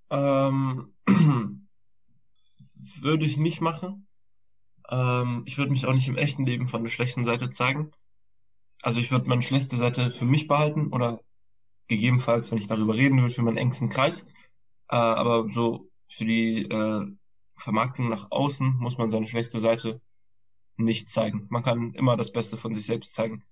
Ähm, 0.09 0.94
würde 3.02 3.26
ich 3.26 3.37
nicht 3.37 3.61
machen. 3.61 4.06
Ähm, 4.88 5.42
ich 5.44 5.59
würde 5.59 5.71
mich 5.71 5.85
auch 5.85 5.92
nicht 5.92 6.09
im 6.09 6.16
echten 6.16 6.47
Leben 6.47 6.66
von 6.66 6.83
der 6.83 6.90
schlechten 6.90 7.26
Seite 7.26 7.50
zeigen. 7.50 7.92
Also 8.80 9.00
ich 9.00 9.11
würde 9.11 9.28
meine 9.28 9.42
schlechte 9.42 9.76
Seite 9.76 10.12
für 10.12 10.25
mich 10.25 10.49
behalten 10.49 10.94
oder 10.94 11.21
gegebenenfalls, 11.88 12.50
wenn 12.50 12.59
ich 12.59 12.68
darüber 12.68 12.94
reden 12.94 13.23
will, 13.23 13.30
für 13.30 13.42
meinen 13.42 13.59
engsten 13.59 13.90
Kreis. 13.90 14.23
Äh, 14.88 14.97
aber 14.97 15.47
so 15.50 15.90
für 16.09 16.25
die 16.25 16.62
äh, 16.62 17.06
Vermarktung 17.59 18.09
nach 18.09 18.30
außen 18.30 18.76
muss 18.78 18.97
man 18.97 19.11
seine 19.11 19.28
schlechte 19.28 19.61
Seite 19.61 20.00
nicht 20.76 21.11
zeigen. 21.11 21.47
Man 21.50 21.62
kann 21.62 21.93
immer 21.95 22.16
das 22.16 22.33
Beste 22.33 22.57
von 22.57 22.75
sich 22.75 22.87
selbst 22.87 23.14
zeigen. 23.14 23.45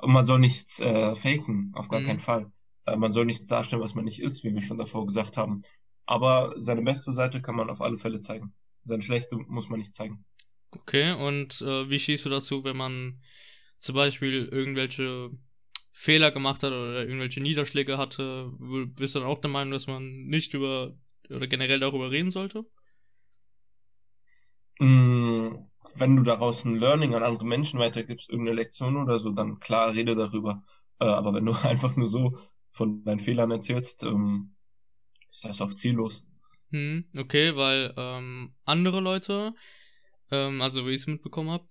Und 0.00 0.12
man 0.12 0.24
soll 0.24 0.38
nichts 0.38 0.80
äh, 0.80 1.16
faken, 1.16 1.72
auf 1.74 1.88
gar 1.88 2.00
mhm. 2.00 2.06
keinen 2.06 2.20
Fall. 2.20 2.52
Äh, 2.86 2.96
man 2.96 3.12
soll 3.12 3.26
nichts 3.26 3.46
darstellen, 3.46 3.82
was 3.82 3.94
man 3.94 4.04
nicht 4.04 4.20
ist, 4.20 4.44
wie 4.44 4.54
wir 4.54 4.62
schon 4.62 4.78
davor 4.78 5.06
gesagt 5.06 5.36
haben. 5.36 5.62
Aber 6.06 6.54
seine 6.56 6.82
beste 6.82 7.12
Seite 7.12 7.42
kann 7.42 7.56
man 7.56 7.70
auf 7.70 7.80
alle 7.80 7.98
Fälle 7.98 8.20
zeigen. 8.20 8.54
Seine 8.84 9.02
schlechte 9.02 9.36
muss 9.36 9.68
man 9.68 9.80
nicht 9.80 9.94
zeigen. 9.94 10.24
Okay, 10.70 11.12
und 11.12 11.60
äh, 11.62 11.88
wie 11.90 11.98
stehst 11.98 12.24
du 12.24 12.30
dazu, 12.30 12.64
wenn 12.64 12.76
man 12.76 13.20
zum 13.78 13.94
Beispiel 13.94 14.48
irgendwelche 14.50 15.30
Fehler 15.92 16.30
gemacht 16.30 16.62
hat 16.62 16.72
oder 16.72 17.00
irgendwelche 17.04 17.40
Niederschläge 17.40 17.98
hatte? 17.98 18.52
Bist 18.94 19.14
du 19.14 19.20
dann 19.20 19.28
auch 19.28 19.40
der 19.40 19.50
Meinung, 19.50 19.72
dass 19.72 19.86
man 19.86 20.26
nicht 20.26 20.54
über 20.54 20.96
oder 21.28 21.46
generell 21.46 21.80
darüber 21.80 22.10
reden 22.10 22.30
sollte? 22.30 22.64
Mm, 24.78 25.48
wenn 26.00 26.16
du 26.16 26.22
daraus 26.22 26.64
ein 26.64 26.76
Learning 26.76 27.14
an 27.14 27.22
andere 27.22 27.44
Menschen 27.44 27.78
weitergibst, 27.78 28.28
irgendeine 28.28 28.56
Lektion 28.56 28.96
oder 28.96 29.18
so, 29.18 29.30
dann 29.30 29.60
klar, 29.60 29.94
rede 29.94 30.14
darüber. 30.14 30.64
Äh, 31.00 31.06
aber 31.06 31.34
wenn 31.34 31.46
du 31.46 31.52
einfach 31.62 31.96
nur 31.96 32.08
so 32.08 32.38
von 32.72 33.04
deinen 33.04 33.20
Fehlern 33.20 33.50
erzählst, 33.50 34.02
ähm, 34.02 34.54
ist 35.30 35.44
das 35.44 35.60
auf 35.60 35.74
ziellos. 35.74 36.24
Hm, 36.70 37.04
okay, 37.16 37.56
weil 37.56 37.94
ähm, 37.96 38.54
andere 38.64 39.00
Leute, 39.00 39.54
ähm, 40.30 40.60
also 40.60 40.86
wie 40.86 40.92
ich 40.92 41.00
es 41.00 41.06
mitbekommen 41.06 41.50
habe, 41.50 41.66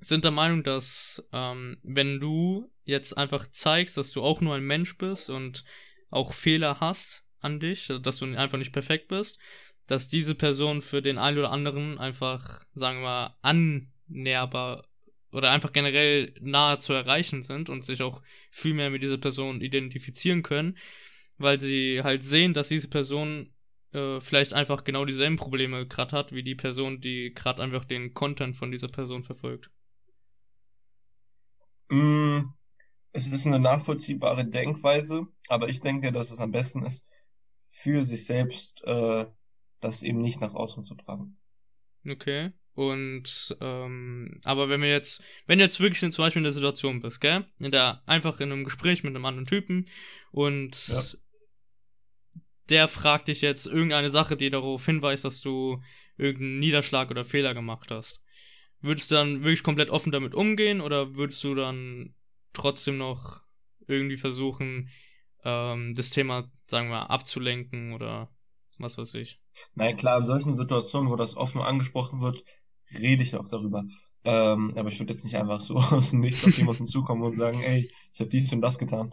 sind 0.00 0.24
der 0.24 0.30
Meinung, 0.32 0.62
dass 0.62 1.26
ähm, 1.32 1.78
wenn 1.82 2.20
du 2.20 2.70
jetzt 2.84 3.16
einfach 3.16 3.50
zeigst, 3.50 3.96
dass 3.96 4.10
du 4.12 4.22
auch 4.22 4.40
nur 4.40 4.54
ein 4.54 4.64
Mensch 4.64 4.96
bist 4.98 5.30
und 5.30 5.64
auch 6.10 6.32
Fehler 6.32 6.80
hast 6.80 7.24
an 7.40 7.60
dich, 7.60 7.92
dass 8.02 8.18
du 8.18 8.26
einfach 8.36 8.58
nicht 8.58 8.72
perfekt 8.72 9.08
bist, 9.08 9.38
dass 9.86 10.08
diese 10.08 10.34
Person 10.34 10.80
für 10.80 11.02
den 11.02 11.18
einen 11.18 11.38
oder 11.38 11.50
anderen 11.50 11.98
einfach, 11.98 12.62
sagen 12.74 13.02
wir, 13.02 13.36
annäherbar 13.42 14.84
oder 15.30 15.50
einfach 15.50 15.72
generell 15.72 16.32
nahe 16.40 16.78
zu 16.78 16.92
erreichen 16.92 17.42
sind 17.42 17.68
und 17.68 17.84
sich 17.84 18.02
auch 18.02 18.22
viel 18.50 18.74
mehr 18.74 18.90
mit 18.90 19.02
dieser 19.02 19.18
Person 19.18 19.60
identifizieren 19.60 20.42
können, 20.42 20.78
weil 21.38 21.60
sie 21.60 22.02
halt 22.02 22.22
sehen, 22.22 22.54
dass 22.54 22.68
diese 22.68 22.88
Person 22.88 23.52
äh, 23.92 24.20
vielleicht 24.20 24.54
einfach 24.54 24.84
genau 24.84 25.04
dieselben 25.04 25.36
Probleme 25.36 25.86
gerade 25.86 26.16
hat, 26.16 26.32
wie 26.32 26.42
die 26.42 26.54
Person, 26.54 27.00
die 27.00 27.32
gerade 27.34 27.62
einfach 27.62 27.84
den 27.84 28.14
Content 28.14 28.56
von 28.56 28.70
dieser 28.70 28.88
Person 28.88 29.24
verfolgt. 29.24 29.70
Mm, 31.90 32.40
es 33.12 33.26
ist 33.26 33.46
eine 33.46 33.60
nachvollziehbare 33.60 34.44
Denkweise, 34.44 35.26
aber 35.48 35.68
ich 35.68 35.80
denke, 35.80 36.12
dass 36.12 36.30
es 36.30 36.38
am 36.38 36.52
besten 36.52 36.84
ist, 36.84 37.04
für 37.66 38.02
sich 38.04 38.24
selbst 38.24 38.82
äh, 38.84 39.26
das 39.80 40.02
eben 40.02 40.20
nicht 40.20 40.40
nach 40.40 40.54
außen 40.54 40.84
zu 40.84 40.94
tragen. 40.94 41.36
Okay. 42.08 42.52
Und, 42.74 43.56
ähm, 43.60 44.40
aber 44.42 44.68
wenn 44.68 44.82
wir 44.82 44.90
jetzt, 44.90 45.22
wenn 45.46 45.58
du 45.58 45.64
jetzt 45.64 45.78
wirklich 45.78 46.02
in, 46.02 46.10
zum 46.10 46.24
Beispiel 46.24 46.40
in 46.40 46.44
der 46.44 46.52
Situation 46.52 47.00
bist, 47.00 47.20
gell? 47.20 47.46
In 47.60 47.70
der, 47.70 48.02
einfach 48.06 48.40
in 48.40 48.50
einem 48.50 48.64
Gespräch 48.64 49.04
mit 49.04 49.14
einem 49.14 49.24
anderen 49.24 49.46
Typen 49.46 49.88
und 50.32 50.88
ja. 50.88 51.02
der 52.68 52.88
fragt 52.88 53.28
dich 53.28 53.42
jetzt 53.42 53.66
irgendeine 53.66 54.10
Sache, 54.10 54.36
die 54.36 54.50
darauf 54.50 54.84
hinweist, 54.84 55.24
dass 55.24 55.40
du 55.40 55.82
irgendeinen 56.16 56.58
Niederschlag 56.58 57.10
oder 57.10 57.24
Fehler 57.24 57.54
gemacht 57.54 57.92
hast. 57.92 58.20
Würdest 58.80 59.10
du 59.10 59.14
dann 59.14 59.44
wirklich 59.44 59.62
komplett 59.62 59.90
offen 59.90 60.10
damit 60.10 60.34
umgehen 60.34 60.80
oder 60.80 61.14
würdest 61.14 61.42
du 61.44 61.54
dann 61.54 62.14
trotzdem 62.52 62.98
noch 62.98 63.40
irgendwie 63.86 64.16
versuchen, 64.16 64.90
ähm, 65.44 65.94
das 65.94 66.10
Thema, 66.10 66.50
sagen 66.66 66.88
wir, 66.88 67.08
abzulenken 67.08 67.92
oder 67.92 68.30
was 68.80 68.98
weiß 68.98 69.14
ich? 69.14 69.40
Nein, 69.74 69.96
klar, 69.96 70.20
in 70.20 70.26
solchen 70.26 70.54
Situationen, 70.54 71.10
wo 71.10 71.16
das 71.16 71.36
offen 71.36 71.60
angesprochen 71.60 72.20
wird, 72.20 72.44
rede 72.92 73.22
ich 73.22 73.36
auch 73.36 73.48
darüber. 73.48 73.84
Ähm, 74.24 74.72
aber 74.76 74.88
ich 74.88 74.98
würde 74.98 75.12
jetzt 75.12 75.24
nicht 75.24 75.36
einfach 75.36 75.60
so 75.60 75.74
aus 75.76 76.10
dem 76.10 76.20
Nichts 76.20 76.46
auf 76.46 76.56
jemanden 76.56 76.86
zukommen 76.86 77.22
und 77.22 77.36
sagen, 77.36 77.60
ey, 77.62 77.90
ich 78.12 78.20
habe 78.20 78.30
dies 78.30 78.52
und 78.52 78.62
das 78.62 78.78
getan. 78.78 79.12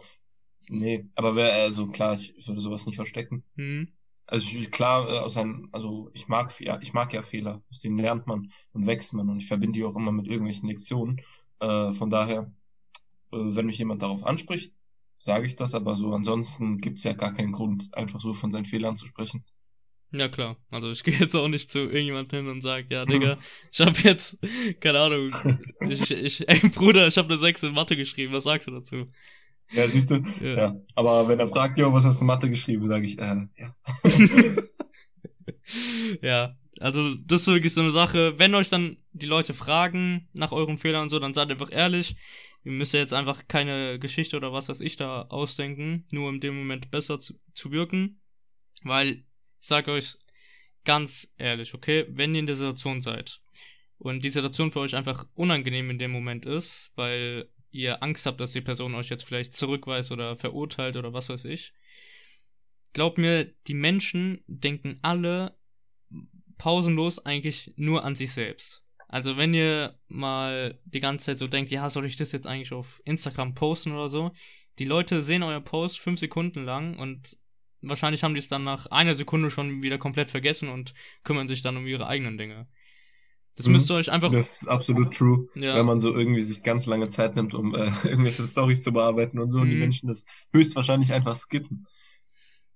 Nee, 0.68 1.06
aber 1.14 1.36
wer, 1.36 1.52
also 1.52 1.88
klar, 1.88 2.14
ich 2.14 2.34
würde 2.46 2.60
sowas 2.60 2.86
nicht 2.86 2.96
verstecken. 2.96 3.44
Mhm. 3.56 3.92
Also 4.26 4.48
ich, 4.48 4.70
klar, 4.70 5.08
äh, 5.08 5.18
aus 5.18 5.36
einem, 5.36 5.68
also 5.72 6.10
ich 6.14 6.28
mag, 6.28 6.58
ja, 6.60 6.80
ich 6.80 6.94
mag 6.94 7.12
ja 7.12 7.22
Fehler, 7.22 7.62
aus 7.70 7.80
denen 7.80 7.98
lernt 7.98 8.26
man 8.26 8.52
und 8.72 8.86
wächst 8.86 9.12
man 9.12 9.28
und 9.28 9.40
ich 9.40 9.48
verbinde 9.48 9.78
die 9.78 9.84
auch 9.84 9.96
immer 9.96 10.12
mit 10.12 10.26
irgendwelchen 10.26 10.68
Lektionen. 10.68 11.20
Äh, 11.60 11.92
von 11.92 12.08
daher, 12.08 12.52
äh, 13.32 13.36
wenn 13.36 13.66
mich 13.66 13.78
jemand 13.78 14.02
darauf 14.02 14.24
anspricht, 14.24 14.72
sage 15.18 15.46
ich 15.46 15.56
das, 15.56 15.74
aber 15.74 15.94
so 15.96 16.12
ansonsten 16.14 16.78
gibt's 16.78 17.04
ja 17.04 17.12
gar 17.12 17.34
keinen 17.34 17.52
Grund, 17.52 17.92
einfach 17.94 18.20
so 18.20 18.32
von 18.32 18.50
seinen 18.50 18.66
Fehlern 18.66 18.96
zu 18.96 19.06
sprechen. 19.06 19.44
Ja, 20.12 20.28
klar. 20.28 20.56
Also 20.70 20.90
ich 20.90 21.02
gehe 21.04 21.14
jetzt 21.14 21.34
auch 21.34 21.48
nicht 21.48 21.72
zu 21.72 21.80
irgendjemand 21.80 22.30
hin 22.32 22.48
und 22.48 22.60
sage, 22.60 22.86
ja, 22.90 23.04
Digga, 23.06 23.38
ich 23.72 23.80
habe 23.80 23.98
jetzt, 24.04 24.38
keine 24.80 25.00
Ahnung, 25.00 25.32
ich, 25.88 26.10
ich, 26.10 26.48
ey 26.48 26.60
Bruder, 26.68 27.08
ich 27.08 27.18
habe 27.18 27.32
eine 27.32 27.40
6 27.40 27.64
in 27.64 27.74
Mathe 27.74 27.96
geschrieben, 27.96 28.32
was 28.32 28.44
sagst 28.44 28.68
du 28.68 28.72
dazu? 28.72 29.06
Ja, 29.72 29.88
siehst 29.88 30.10
du? 30.10 30.22
Ja. 30.40 30.56
ja. 30.56 30.76
Aber 30.94 31.28
wenn 31.28 31.40
er 31.40 31.48
fragt, 31.48 31.78
jo, 31.78 31.92
was 31.92 32.04
hast 32.04 32.16
du 32.16 32.20
in 32.20 32.26
Mathe 32.26 32.50
geschrieben, 32.50 32.88
sage 32.88 33.06
ich, 33.06 33.18
äh, 33.18 33.46
ja. 33.56 33.74
ja, 36.22 36.56
also 36.78 37.14
das 37.14 37.42
ist 37.42 37.46
wirklich 37.46 37.72
so 37.72 37.80
eine 37.80 37.90
Sache, 37.90 38.38
wenn 38.38 38.54
euch 38.54 38.68
dann 38.68 38.98
die 39.12 39.26
Leute 39.26 39.54
fragen 39.54 40.28
nach 40.34 40.52
euren 40.52 40.76
Fehlern 40.76 41.04
und 41.04 41.08
so, 41.08 41.18
dann 41.18 41.34
seid 41.34 41.50
einfach 41.50 41.72
ehrlich. 41.72 42.16
Ihr 42.64 42.72
müsst 42.72 42.92
ja 42.92 43.00
jetzt 43.00 43.12
einfach 43.12 43.48
keine 43.48 43.98
Geschichte 43.98 44.36
oder 44.36 44.52
was 44.52 44.68
weiß 44.68 44.80
ich 44.82 44.96
da 44.96 45.22
ausdenken, 45.22 46.06
nur 46.12 46.30
in 46.30 46.40
dem 46.40 46.56
Moment 46.56 46.90
besser 46.90 47.18
zu, 47.18 47.34
zu 47.54 47.72
wirken. 47.72 48.20
Weil 48.84 49.24
ich 49.62 49.68
sage 49.68 49.92
euch 49.92 50.16
ganz 50.84 51.32
ehrlich, 51.38 51.72
okay, 51.72 52.04
wenn 52.08 52.34
ihr 52.34 52.40
in 52.40 52.46
der 52.46 52.56
Situation 52.56 53.00
seid 53.00 53.40
und 53.98 54.24
die 54.24 54.30
Situation 54.30 54.72
für 54.72 54.80
euch 54.80 54.96
einfach 54.96 55.24
unangenehm 55.34 55.88
in 55.88 56.00
dem 56.00 56.10
Moment 56.10 56.44
ist, 56.44 56.90
weil 56.96 57.48
ihr 57.70 58.02
Angst 58.02 58.26
habt, 58.26 58.40
dass 58.40 58.50
die 58.50 58.60
Person 58.60 58.96
euch 58.96 59.08
jetzt 59.08 59.24
vielleicht 59.24 59.54
zurückweist 59.54 60.10
oder 60.10 60.36
verurteilt 60.36 60.96
oder 60.96 61.12
was 61.12 61.28
weiß 61.28 61.44
ich, 61.44 61.72
glaubt 62.92 63.18
mir, 63.18 63.54
die 63.68 63.74
Menschen 63.74 64.42
denken 64.48 64.98
alle 65.02 65.56
pausenlos 66.58 67.24
eigentlich 67.24 67.72
nur 67.76 68.04
an 68.04 68.16
sich 68.16 68.32
selbst. 68.32 68.84
Also 69.06 69.36
wenn 69.36 69.54
ihr 69.54 69.96
mal 70.08 70.80
die 70.86 71.00
ganze 71.00 71.26
Zeit 71.26 71.38
so 71.38 71.46
denkt, 71.46 71.70
ja, 71.70 71.88
soll 71.88 72.06
ich 72.06 72.16
das 72.16 72.32
jetzt 72.32 72.48
eigentlich 72.48 72.72
auf 72.72 73.00
Instagram 73.04 73.54
posten 73.54 73.92
oder 73.92 74.08
so, 74.08 74.32
die 74.80 74.86
Leute 74.86 75.22
sehen 75.22 75.44
euer 75.44 75.60
Post 75.60 76.00
fünf 76.00 76.18
Sekunden 76.18 76.64
lang 76.64 76.98
und 76.98 77.36
wahrscheinlich 77.82 78.22
haben 78.22 78.34
die 78.34 78.40
es 78.40 78.48
dann 78.48 78.64
nach 78.64 78.86
einer 78.86 79.14
Sekunde 79.14 79.50
schon 79.50 79.82
wieder 79.82 79.98
komplett 79.98 80.30
vergessen 80.30 80.68
und 80.68 80.94
kümmern 81.24 81.48
sich 81.48 81.62
dann 81.62 81.76
um 81.76 81.86
ihre 81.86 82.06
eigenen 82.06 82.38
Dinge. 82.38 82.66
Das 83.56 83.66
mhm. 83.66 83.72
müsst 83.72 83.90
ihr 83.90 83.94
euch 83.94 84.10
einfach. 84.10 84.32
Das 84.32 84.62
ist 84.62 84.68
absolut 84.68 85.14
true. 85.14 85.48
Ja. 85.54 85.76
Wenn 85.76 85.86
man 85.86 86.00
so 86.00 86.14
irgendwie 86.14 86.40
sich 86.40 86.62
ganz 86.62 86.86
lange 86.86 87.08
Zeit 87.08 87.36
nimmt, 87.36 87.54
um 87.54 87.74
äh, 87.74 87.90
irgendwelche 88.04 88.46
Storys 88.46 88.82
zu 88.82 88.92
bearbeiten 88.92 89.38
und 89.38 89.50
so, 89.50 89.58
mhm. 89.58 89.62
und 89.62 89.68
die 89.68 89.74
mhm. 89.74 89.80
Menschen 89.80 90.08
das 90.08 90.24
höchstwahrscheinlich 90.52 91.12
einfach 91.12 91.36
skippen. 91.36 91.86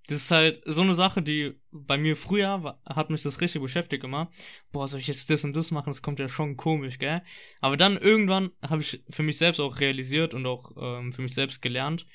Das 0.08 0.22
ist 0.22 0.30
halt 0.30 0.62
so 0.64 0.82
eine 0.82 0.94
Sache, 0.94 1.20
die 1.20 1.54
bei 1.72 1.98
mir 1.98 2.14
früher 2.14 2.62
war, 2.62 2.80
hat 2.86 3.10
mich 3.10 3.22
das 3.22 3.40
richtig 3.40 3.60
beschäftigt 3.60 4.04
immer. 4.04 4.30
Boah, 4.70 4.86
soll 4.86 5.00
ich 5.00 5.08
jetzt 5.08 5.30
das 5.30 5.42
und 5.42 5.56
das 5.56 5.72
machen? 5.72 5.90
Das 5.90 6.00
kommt 6.00 6.20
ja 6.20 6.28
schon 6.28 6.56
komisch, 6.56 6.98
gell? 6.98 7.22
Aber 7.60 7.76
dann 7.76 7.96
irgendwann 7.96 8.50
habe 8.62 8.82
ich 8.82 9.02
für 9.10 9.24
mich 9.24 9.36
selbst 9.36 9.58
auch 9.58 9.80
realisiert 9.80 10.32
und 10.32 10.46
auch 10.46 10.70
ähm, 10.80 11.12
für 11.12 11.22
mich 11.22 11.34
selbst 11.34 11.60
gelernt, 11.60 12.06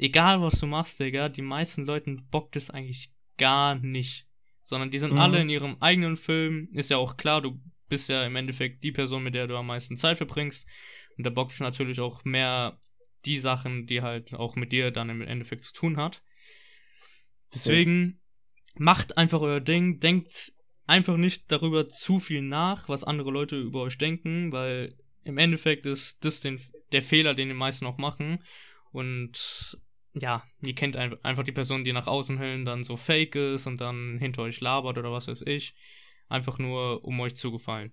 egal 0.00 0.40
was 0.40 0.58
du 0.58 0.66
machst, 0.66 0.98
Digga, 0.98 1.28
die 1.28 1.42
meisten 1.42 1.84
Leuten 1.84 2.26
bockt 2.30 2.56
es 2.56 2.70
eigentlich 2.70 3.12
gar 3.36 3.74
nicht. 3.74 4.26
Sondern 4.62 4.90
die 4.90 4.98
sind 4.98 5.12
mhm. 5.12 5.18
alle 5.18 5.40
in 5.40 5.50
ihrem 5.50 5.76
eigenen 5.80 6.16
Film. 6.16 6.68
Ist 6.72 6.90
ja 6.90 6.96
auch 6.96 7.16
klar, 7.16 7.42
du 7.42 7.60
bist 7.88 8.08
ja 8.08 8.24
im 8.24 8.36
Endeffekt 8.36 8.82
die 8.82 8.92
Person, 8.92 9.22
mit 9.22 9.34
der 9.34 9.46
du 9.46 9.56
am 9.56 9.66
meisten 9.66 9.98
Zeit 9.98 10.16
verbringst. 10.16 10.66
Und 11.16 11.24
da 11.24 11.30
bockt 11.30 11.52
es 11.52 11.60
natürlich 11.60 12.00
auch 12.00 12.24
mehr 12.24 12.80
die 13.24 13.38
Sachen, 13.38 13.86
die 13.86 14.00
halt 14.00 14.32
auch 14.32 14.56
mit 14.56 14.72
dir 14.72 14.90
dann 14.90 15.10
im 15.10 15.20
Endeffekt 15.20 15.64
zu 15.64 15.74
tun 15.74 15.96
hat. 15.96 16.22
Deswegen 17.52 18.20
ja. 18.68 18.74
macht 18.76 19.18
einfach 19.18 19.40
euer 19.40 19.60
Ding, 19.60 20.00
denkt 20.00 20.52
einfach 20.86 21.16
nicht 21.16 21.52
darüber 21.52 21.86
zu 21.86 22.18
viel 22.18 22.42
nach, 22.42 22.88
was 22.88 23.04
andere 23.04 23.30
Leute 23.30 23.60
über 23.60 23.82
euch 23.82 23.98
denken, 23.98 24.52
weil 24.52 24.94
im 25.24 25.36
Endeffekt 25.36 25.84
ist 25.84 26.24
das 26.24 26.40
den, 26.40 26.60
der 26.92 27.02
Fehler, 27.02 27.34
den 27.34 27.48
die 27.48 27.54
meisten 27.54 27.86
auch 27.86 27.98
machen. 27.98 28.42
Und 28.92 29.78
ja, 30.14 30.44
ihr 30.60 30.74
kennt 30.74 30.96
einfach 30.96 31.44
die 31.44 31.52
Person, 31.52 31.84
die 31.84 31.92
nach 31.92 32.06
außen 32.06 32.38
hin 32.38 32.64
dann 32.64 32.82
so 32.82 32.96
fake 32.96 33.36
ist 33.36 33.66
und 33.66 33.80
dann 33.80 34.18
hinter 34.18 34.42
euch 34.42 34.60
labert 34.60 34.98
oder 34.98 35.12
was 35.12 35.28
weiß 35.28 35.42
ich. 35.42 35.74
Einfach 36.28 36.58
nur, 36.58 37.04
um 37.04 37.18
euch 37.20 37.34
zu 37.36 37.50
gefallen. 37.52 37.92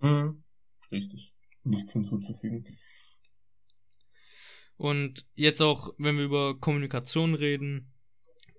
Mhm. 0.00 0.42
Richtig. 0.90 1.32
Nichts 1.64 1.92
hinzuzufügen. 1.92 2.78
Und 4.76 5.26
jetzt 5.34 5.60
auch, 5.60 5.94
wenn 5.98 6.16
wir 6.16 6.24
über 6.24 6.58
Kommunikation 6.58 7.34
reden, 7.34 7.92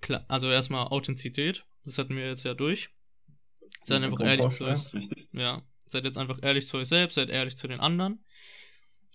klar, 0.02 0.24
also 0.28 0.50
erstmal 0.52 0.88
Authentizität, 0.88 1.66
das 1.84 1.98
hatten 1.98 2.16
wir 2.16 2.28
jetzt 2.28 2.44
ja 2.44 2.54
durch. 2.54 2.90
Seid 3.84 4.04
einfach 4.04 4.20
ehrlich 4.20 4.48
zu 4.50 4.66
euch. 4.66 4.92
Ja, 5.32 5.64
seid 5.88 6.06
jetzt 6.06 6.18
einfach 6.18 6.38
ehrlich 6.44 6.68
zu 6.68 6.78
euch 6.78 6.88
selbst, 6.88 7.16
seid 7.16 7.30
ehrlich 7.30 7.58
zu 7.58 7.68
den 7.68 7.80
anderen. 7.80 8.24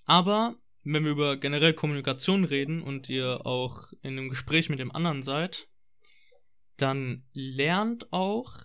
Aber 0.05 0.57
wenn 0.93 1.05
wir 1.05 1.11
über 1.11 1.37
generell 1.37 1.75
Kommunikation 1.75 2.45
reden 2.45 2.81
und 2.81 3.09
ihr 3.09 3.45
auch 3.45 3.93
in 4.03 4.19
einem 4.19 4.29
Gespräch 4.29 4.69
mit 4.69 4.79
dem 4.79 4.93
anderen 4.93 5.23
seid, 5.23 5.69
dann 6.77 7.25
lernt 7.33 8.13
auch 8.13 8.59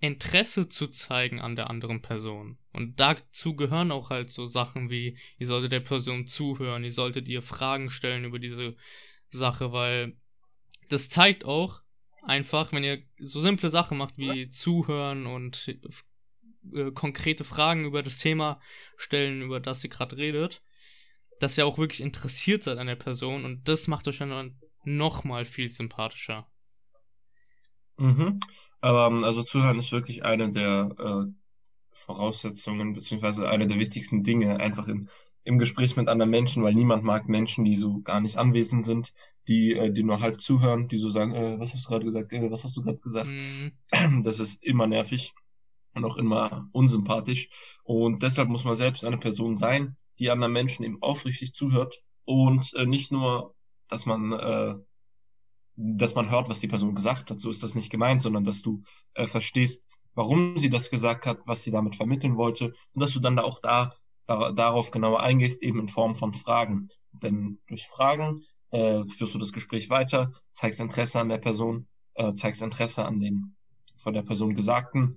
Interesse 0.00 0.68
zu 0.68 0.88
zeigen 0.88 1.40
an 1.40 1.54
der 1.54 1.68
anderen 1.68 2.00
Person. 2.00 2.58
Und 2.72 2.98
dazu 2.98 3.56
gehören 3.56 3.92
auch 3.92 4.08
halt 4.08 4.30
so 4.30 4.46
Sachen 4.46 4.88
wie, 4.88 5.18
ihr 5.38 5.46
solltet 5.46 5.72
der 5.72 5.80
Person 5.80 6.26
zuhören, 6.26 6.82
ihr 6.82 6.92
solltet 6.92 7.28
ihr 7.28 7.42
Fragen 7.42 7.90
stellen 7.90 8.24
über 8.24 8.38
diese 8.38 8.74
Sache, 9.30 9.72
weil 9.72 10.16
das 10.88 11.10
zeigt 11.10 11.44
auch 11.44 11.82
einfach, 12.22 12.72
wenn 12.72 12.84
ihr 12.84 13.02
so 13.18 13.40
simple 13.40 13.68
Sachen 13.68 13.98
macht 13.98 14.16
wie 14.16 14.48
zuhören 14.48 15.26
und 15.26 15.76
äh, 16.72 16.90
konkrete 16.92 17.44
Fragen 17.44 17.84
über 17.84 18.02
das 18.02 18.16
Thema 18.16 18.60
stellen, 18.96 19.42
über 19.42 19.60
das 19.60 19.84
ihr 19.84 19.90
gerade 19.90 20.16
redet, 20.16 20.62
dass 21.40 21.58
ihr 21.58 21.66
auch 21.66 21.78
wirklich 21.78 22.00
interessiert 22.00 22.64
seid 22.64 22.78
an 22.78 22.86
der 22.86 22.96
Person 22.96 23.44
und 23.44 23.68
das 23.68 23.88
macht 23.88 24.08
euch 24.08 24.18
dann 24.18 24.58
nochmal 24.84 25.44
viel 25.44 25.70
sympathischer. 25.70 26.46
Mhm. 27.96 28.40
Aber 28.80 29.06
ähm, 29.06 29.24
also 29.24 29.42
Zuhören 29.42 29.78
ist 29.78 29.92
wirklich 29.92 30.24
eine 30.24 30.50
der 30.50 30.94
äh, 30.98 31.32
Voraussetzungen, 32.04 32.92
beziehungsweise 32.92 33.48
eine 33.48 33.66
der 33.66 33.78
wichtigsten 33.78 34.24
Dinge 34.24 34.60
einfach 34.60 34.88
in, 34.88 35.08
im 35.44 35.58
Gespräch 35.58 35.96
mit 35.96 36.08
anderen 36.08 36.30
Menschen, 36.30 36.62
weil 36.62 36.74
niemand 36.74 37.04
mag 37.04 37.28
Menschen, 37.28 37.64
die 37.64 37.76
so 37.76 38.00
gar 38.02 38.20
nicht 38.20 38.36
anwesend 38.36 38.84
sind, 38.84 39.12
die, 39.48 39.72
äh, 39.72 39.92
die 39.92 40.02
nur 40.02 40.20
halt 40.20 40.40
zuhören, 40.40 40.88
die 40.88 40.98
so 40.98 41.10
sagen, 41.10 41.34
äh, 41.34 41.58
was 41.58 41.72
hast 41.72 41.84
du 41.84 41.88
gerade 41.88 42.04
gesagt, 42.04 42.32
äh, 42.32 42.50
was 42.50 42.64
hast 42.64 42.76
du 42.76 42.82
gerade 42.82 42.98
gesagt. 42.98 43.30
Mhm. 43.30 44.22
Das 44.22 44.40
ist 44.40 44.62
immer 44.62 44.86
nervig 44.86 45.32
und 45.94 46.04
auch 46.04 46.16
immer 46.16 46.68
unsympathisch. 46.72 47.48
Und 47.84 48.22
deshalb 48.22 48.48
muss 48.48 48.64
man 48.64 48.76
selbst 48.76 49.04
eine 49.04 49.18
Person 49.18 49.56
sein, 49.56 49.96
die 50.18 50.30
anderen 50.30 50.52
Menschen 50.52 50.84
eben 50.84 51.02
aufrichtig 51.02 51.54
zuhört 51.54 52.02
und 52.24 52.72
äh, 52.74 52.86
nicht 52.86 53.12
nur, 53.12 53.54
dass 53.88 54.06
man 54.06 54.32
äh, 54.32 54.74
dass 55.76 56.14
man 56.14 56.30
hört, 56.30 56.48
was 56.48 56.60
die 56.60 56.68
Person 56.68 56.94
gesagt 56.94 57.30
hat. 57.30 57.40
So 57.40 57.50
ist 57.50 57.62
das 57.62 57.74
nicht 57.74 57.90
gemeint, 57.90 58.22
sondern 58.22 58.44
dass 58.44 58.62
du 58.62 58.82
äh, 59.14 59.26
verstehst, 59.26 59.82
warum 60.14 60.58
sie 60.58 60.70
das 60.70 60.90
gesagt 60.90 61.26
hat, 61.26 61.38
was 61.46 61.64
sie 61.64 61.70
damit 61.70 61.96
vermitteln 61.96 62.36
wollte 62.36 62.74
und 62.92 63.02
dass 63.02 63.12
du 63.12 63.20
dann 63.20 63.36
da 63.36 63.42
auch 63.42 63.60
da, 63.60 63.94
da 64.26 64.52
darauf 64.52 64.90
genauer 64.90 65.20
eingehst, 65.20 65.62
eben 65.62 65.80
in 65.80 65.88
Form 65.88 66.16
von 66.16 66.34
Fragen. 66.34 66.88
Denn 67.12 67.58
durch 67.66 67.86
Fragen 67.88 68.42
äh, 68.70 69.04
führst 69.18 69.34
du 69.34 69.38
das 69.38 69.52
Gespräch 69.52 69.90
weiter, 69.90 70.32
zeigst 70.52 70.80
Interesse 70.80 71.18
an 71.18 71.28
der 71.28 71.38
Person, 71.38 71.88
äh, 72.14 72.34
zeigst 72.34 72.62
Interesse 72.62 73.04
an 73.04 73.18
den 73.20 73.56
von 74.02 74.14
der 74.14 74.22
Person 74.22 74.54
Gesagten 74.54 75.16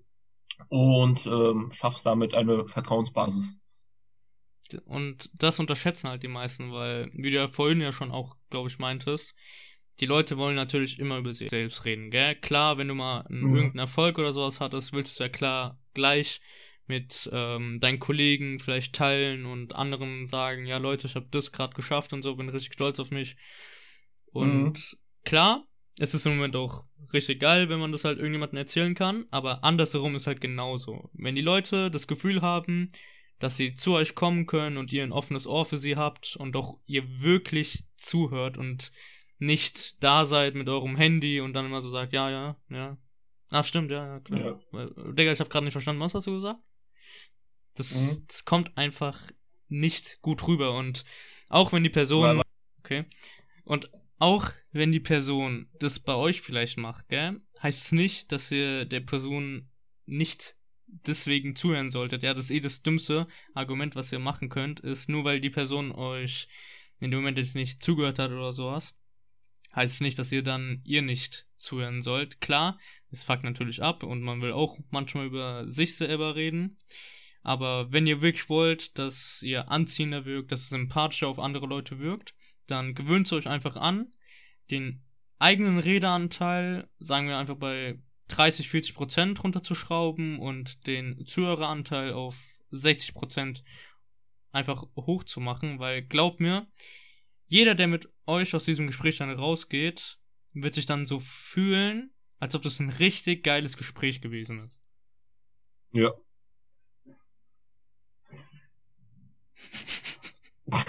und 0.70 1.26
ähm, 1.28 1.72
schaffst 1.72 2.06
damit 2.06 2.34
eine 2.34 2.68
Vertrauensbasis. 2.68 3.58
Und 4.86 5.30
das 5.34 5.60
unterschätzen 5.60 6.10
halt 6.10 6.24
die 6.24 6.28
meisten, 6.28 6.72
weil, 6.72 7.10
wie 7.14 7.32
du 7.32 7.38
ja 7.38 7.48
vorhin 7.48 7.82
ja 7.82 7.92
schon 7.92 8.12
auch, 8.12 8.36
glaube 8.50 8.70
ich, 8.70 8.80
meintest, 8.80 9.34
die 10.00 10.06
Leute 10.06 10.38
wollen 10.38 10.56
natürlich 10.56 11.00
immer 11.00 11.18
über 11.18 11.34
sich 11.34 11.50
selbst 11.50 11.86
reden, 11.86 12.12
gell? 12.12 12.36
Klar, 12.36 12.78
wenn 12.78 12.88
du 12.88 12.94
mal 12.94 13.22
einen, 13.22 13.42
mhm. 13.42 13.56
irgendeinen 13.56 13.80
Erfolg 13.80 14.20
oder 14.20 14.34
sowas 14.34 14.60
hattest, 14.60 14.94
willst 14.94 15.20
du 15.20 15.24
ja 15.24 15.30
klar 15.30 15.80
gleich 15.94 16.42
mit 16.86 17.30
ähm, 17.34 17.80
deinen 17.80 18.00
Kollegen 18.00 18.60
vielleicht 18.60 18.94
teilen 18.94 19.46
und 19.46 19.76
anderen 19.76 20.28
sagen, 20.28 20.66
ja 20.66 20.78
Leute, 20.78 21.08
ich 21.08 21.16
habe 21.16 21.28
das 21.32 21.52
gerade 21.52 21.76
geschafft 21.76 22.14
und 22.14 22.22
so, 22.22 22.36
bin 22.36 22.50
richtig 22.50 22.74
stolz 22.74 23.00
auf 23.00 23.12
mich. 23.12 23.36
Und 24.32 24.74
mhm. 24.74 24.98
klar, 25.26 25.68
es 26.00 26.14
ist 26.14 26.26
im 26.26 26.36
Moment 26.36 26.56
auch 26.56 26.86
richtig 27.12 27.40
geil, 27.40 27.70
wenn 27.70 27.80
man 27.80 27.92
das 27.92 28.06
halt 28.06 28.20
irgendjemandem 28.20 28.58
erzählen 28.58 28.94
kann, 28.94 29.26
aber 29.32 29.64
andersherum 29.64 30.16
ist 30.16 30.28
halt 30.28 30.42
genauso. 30.42 31.10
Wenn 31.14 31.36
die 31.36 31.42
Leute 31.42 31.90
das 31.90 32.08
Gefühl 32.08 32.42
haben, 32.42 32.92
dass 33.40 33.58
sie 33.58 33.74
zu 33.74 33.94
euch 33.94 34.16
kommen 34.16 34.46
können 34.46 34.78
und 34.78 34.92
ihr 34.92 35.04
ein 35.04 35.12
offenes 35.12 35.48
Ohr 35.48 35.66
für 35.66 35.78
sie 35.78 35.96
habt 35.96 36.36
und 36.38 36.56
auch 36.56 36.80
ihr 36.86 37.22
wirklich 37.22 37.86
zuhört 37.98 38.58
und 38.58 38.92
nicht 39.40 40.04
da 40.04 40.26
seid 40.26 40.56
mit 40.56 40.68
eurem 40.70 40.96
Handy 40.96 41.42
und 41.42 41.54
dann 41.54 41.66
immer 41.66 41.82
so 41.82 41.90
sagt, 41.90 42.14
ja, 42.14 42.30
ja, 42.30 42.58
ja. 42.70 42.98
Ah, 43.50 43.64
stimmt, 43.64 43.92
ja, 43.92 44.06
ja, 44.06 44.20
klar. 44.20 44.40
Ja. 44.40 44.60
Weil, 44.72 44.88
Digga, 45.14 45.32
ich 45.32 45.40
habe 45.40 45.50
gerade 45.50 45.64
nicht 45.66 45.74
verstanden, 45.74 46.02
was 46.02 46.14
hast 46.14 46.28
du 46.28 46.34
gesagt? 46.34 46.60
Das, 47.76 47.96
mhm. 47.96 48.26
das 48.28 48.46
kommt 48.46 48.76
einfach 48.78 49.20
nicht 49.68 50.20
gut 50.22 50.48
rüber 50.48 50.76
und 50.78 51.06
auch 51.50 51.72
wenn 51.72 51.84
die 51.84 51.90
Person, 51.90 52.42
okay, 52.80 53.06
und 53.64 53.92
auch 54.20 54.52
wenn 54.72 54.92
die 54.92 55.00
Person 55.00 55.70
das 55.80 56.00
bei 56.00 56.16
euch 56.16 56.42
vielleicht 56.42 56.78
macht, 56.78 57.10
gell, 57.10 57.40
heißt 57.62 57.86
es 57.86 57.92
nicht, 57.92 58.32
dass 58.32 58.52
ihr 58.52 58.86
der 58.86 59.02
Person 59.02 59.70
nicht 60.06 60.57
deswegen 60.88 61.56
zuhören 61.56 61.90
solltet. 61.90 62.24
Ja, 62.24 62.34
das 62.34 62.46
ist 62.46 62.52
eh 62.52 62.60
das 62.60 62.82
dümmste 62.82 63.28
Argument, 63.54 63.96
was 63.96 64.12
ihr 64.12 64.20
machen 64.20 64.50
könnt, 64.50 64.80
ist 64.80 65.10
nur 65.10 65.24
weil 65.24 65.42
die 65.42 65.50
Person 65.50 65.92
euch 65.92 66.48
in 67.00 67.12
dem 67.12 67.20
Moment 67.20 67.38
jetzt 67.38 67.56
nicht 67.56 67.84
zugehört 67.84 68.20
hat 68.20 68.32
oder 68.32 68.54
sowas, 68.54 68.98
heißt 69.76 69.96
es 69.96 70.02
nicht, 70.02 70.18
dass 70.18 70.32
ihr 70.32 70.44
dann 70.44 70.82
ihr 70.86 71.02
nicht 71.02 71.46
zuhören 71.58 72.02
sollt. 72.02 72.42
Klar, 72.42 72.80
es 73.12 73.24
fuckt 73.24 73.44
natürlich 73.44 73.84
ab 73.84 74.04
und 74.04 74.22
man 74.22 74.42
will 74.42 74.52
auch 74.52 74.78
manchmal 74.90 75.28
über 75.28 75.68
sich 75.70 75.96
selber 75.96 76.36
reden. 76.36 76.78
Aber 77.44 77.92
wenn 77.92 78.08
ihr 78.08 78.22
wirklich 78.22 78.50
wollt, 78.50 78.98
dass 78.98 79.42
ihr 79.42 79.72
anziehender 79.72 80.26
wirkt, 80.26 80.52
dass 80.52 80.62
es 80.62 80.70
sympathischer 80.70 81.28
auf 81.28 81.40
andere 81.40 81.68
Leute 81.68 82.00
wirkt, 82.00 82.34
dann 82.66 82.94
gewöhnt 82.94 83.28
es 83.28 83.34
euch 83.34 83.48
einfach 83.48 83.78
an, 83.78 84.12
den 84.70 85.02
eigenen 85.40 85.80
Redeanteil, 85.80 86.90
sagen 87.00 87.28
wir 87.28 87.38
einfach 87.38 87.56
bei 87.56 88.00
30, 88.28 88.70
40 88.70 88.96
Prozent 88.96 89.44
runterzuschrauben 89.44 90.40
und 90.40 90.86
den 90.88 91.26
Zuhöreranteil 91.26 92.14
auf 92.14 92.36
60 92.72 93.14
Prozent 93.14 93.64
einfach 94.52 94.84
hochzumachen, 94.96 95.80
weil 95.80 96.02
glaubt 96.02 96.40
mir, 96.40 96.68
jeder, 97.48 97.76
der 97.76 97.88
mit 97.88 98.10
euch 98.26 98.54
aus 98.56 98.66
diesem 98.66 98.88
Gespräch 98.88 99.18
dann 99.18 99.32
rausgeht, 99.32 100.18
wird 100.54 100.74
sich 100.74 100.86
dann 100.86 101.06
so 101.06 101.20
fühlen, 101.20 102.12
als 102.40 102.56
ob 102.56 102.62
das 102.64 102.80
ein 102.80 102.90
richtig 102.90 103.44
geiles 103.44 103.78
Gespräch 103.78 104.22
gewesen 104.22 104.66
ist. 104.66 104.80
Ja. 105.92 106.14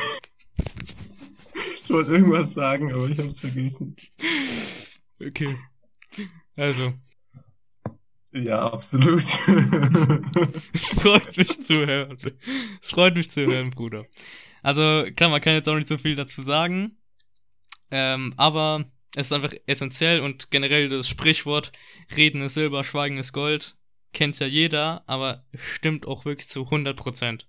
ich 1.84 1.90
wollte 1.90 2.12
irgendwas 2.12 2.52
sagen, 2.54 2.92
aber 2.92 3.08
ich 3.08 3.18
hab's 3.18 3.40
vergessen. 3.40 3.94
Okay. 5.20 5.56
Also. 6.56 6.94
Ja, 8.32 8.72
absolut. 8.72 9.24
es 10.72 10.86
freut 11.00 11.36
mich 11.36 11.66
zu 11.66 11.86
hören. 11.86 12.18
Es 12.82 12.90
freut 12.90 13.14
mich 13.14 13.30
zu 13.30 13.46
hören, 13.46 13.70
Bruder. 13.70 14.04
Also, 14.62 15.06
klar, 15.16 15.30
man 15.30 15.40
kann 15.40 15.54
jetzt 15.54 15.68
auch 15.68 15.76
nicht 15.76 15.88
so 15.88 15.98
viel 15.98 16.14
dazu 16.14 16.42
sagen. 16.42 16.98
Ähm, 17.90 18.34
aber 18.36 18.84
es 19.16 19.26
ist 19.28 19.32
einfach 19.32 19.54
essentiell 19.66 20.20
und 20.20 20.50
generell 20.50 20.88
das 20.88 21.08
Sprichwort 21.08 21.72
Reden 22.14 22.42
ist 22.42 22.54
Silber, 22.54 22.84
Schweigen 22.84 23.18
ist 23.18 23.32
Gold. 23.32 23.76
Kennt 24.12 24.38
ja 24.38 24.46
jeder, 24.46 25.04
aber 25.06 25.44
stimmt 25.54 26.06
auch 26.06 26.24
wirklich 26.24 26.48
zu 26.48 26.62
100%. 26.64 27.44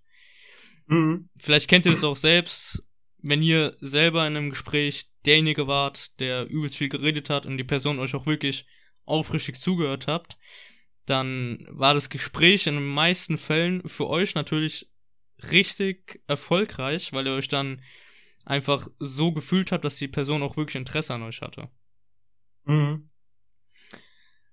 Mhm. 0.87 1.29
Vielleicht 1.37 1.69
kennt 1.69 1.85
ihr 1.85 1.91
das 1.91 2.03
auch 2.03 2.17
selbst, 2.17 2.83
wenn 3.21 3.43
ihr 3.43 3.75
selber 3.79 4.25
in 4.27 4.37
einem 4.37 4.49
Gespräch 4.49 5.09
derjenige 5.25 5.67
wart, 5.67 6.19
der 6.19 6.47
übelst 6.47 6.77
viel 6.77 6.89
geredet 6.89 7.29
hat 7.29 7.45
und 7.45 7.57
die 7.57 7.63
Person 7.63 7.99
euch 7.99 8.15
auch 8.15 8.25
wirklich 8.25 8.65
aufrichtig 9.05 9.59
zugehört 9.59 10.07
habt, 10.07 10.37
dann 11.09 11.65
war 11.69 11.93
das 11.93 12.09
Gespräch 12.09 12.67
in 12.67 12.75
den 12.75 12.87
meisten 12.87 13.37
Fällen 13.37 13.87
für 13.87 14.07
euch 14.07 14.35
natürlich 14.35 14.89
richtig 15.51 16.21
erfolgreich, 16.27 17.13
weil 17.13 17.27
ihr 17.27 17.33
euch 17.33 17.47
dann 17.47 17.81
einfach 18.45 18.87
so 18.99 19.31
gefühlt 19.31 19.71
habt, 19.71 19.85
dass 19.85 19.97
die 19.97 20.07
Person 20.07 20.43
auch 20.43 20.57
wirklich 20.57 20.75
Interesse 20.75 21.13
an 21.13 21.23
euch 21.23 21.41
hatte. 21.41 21.69
Mhm. 22.65 23.09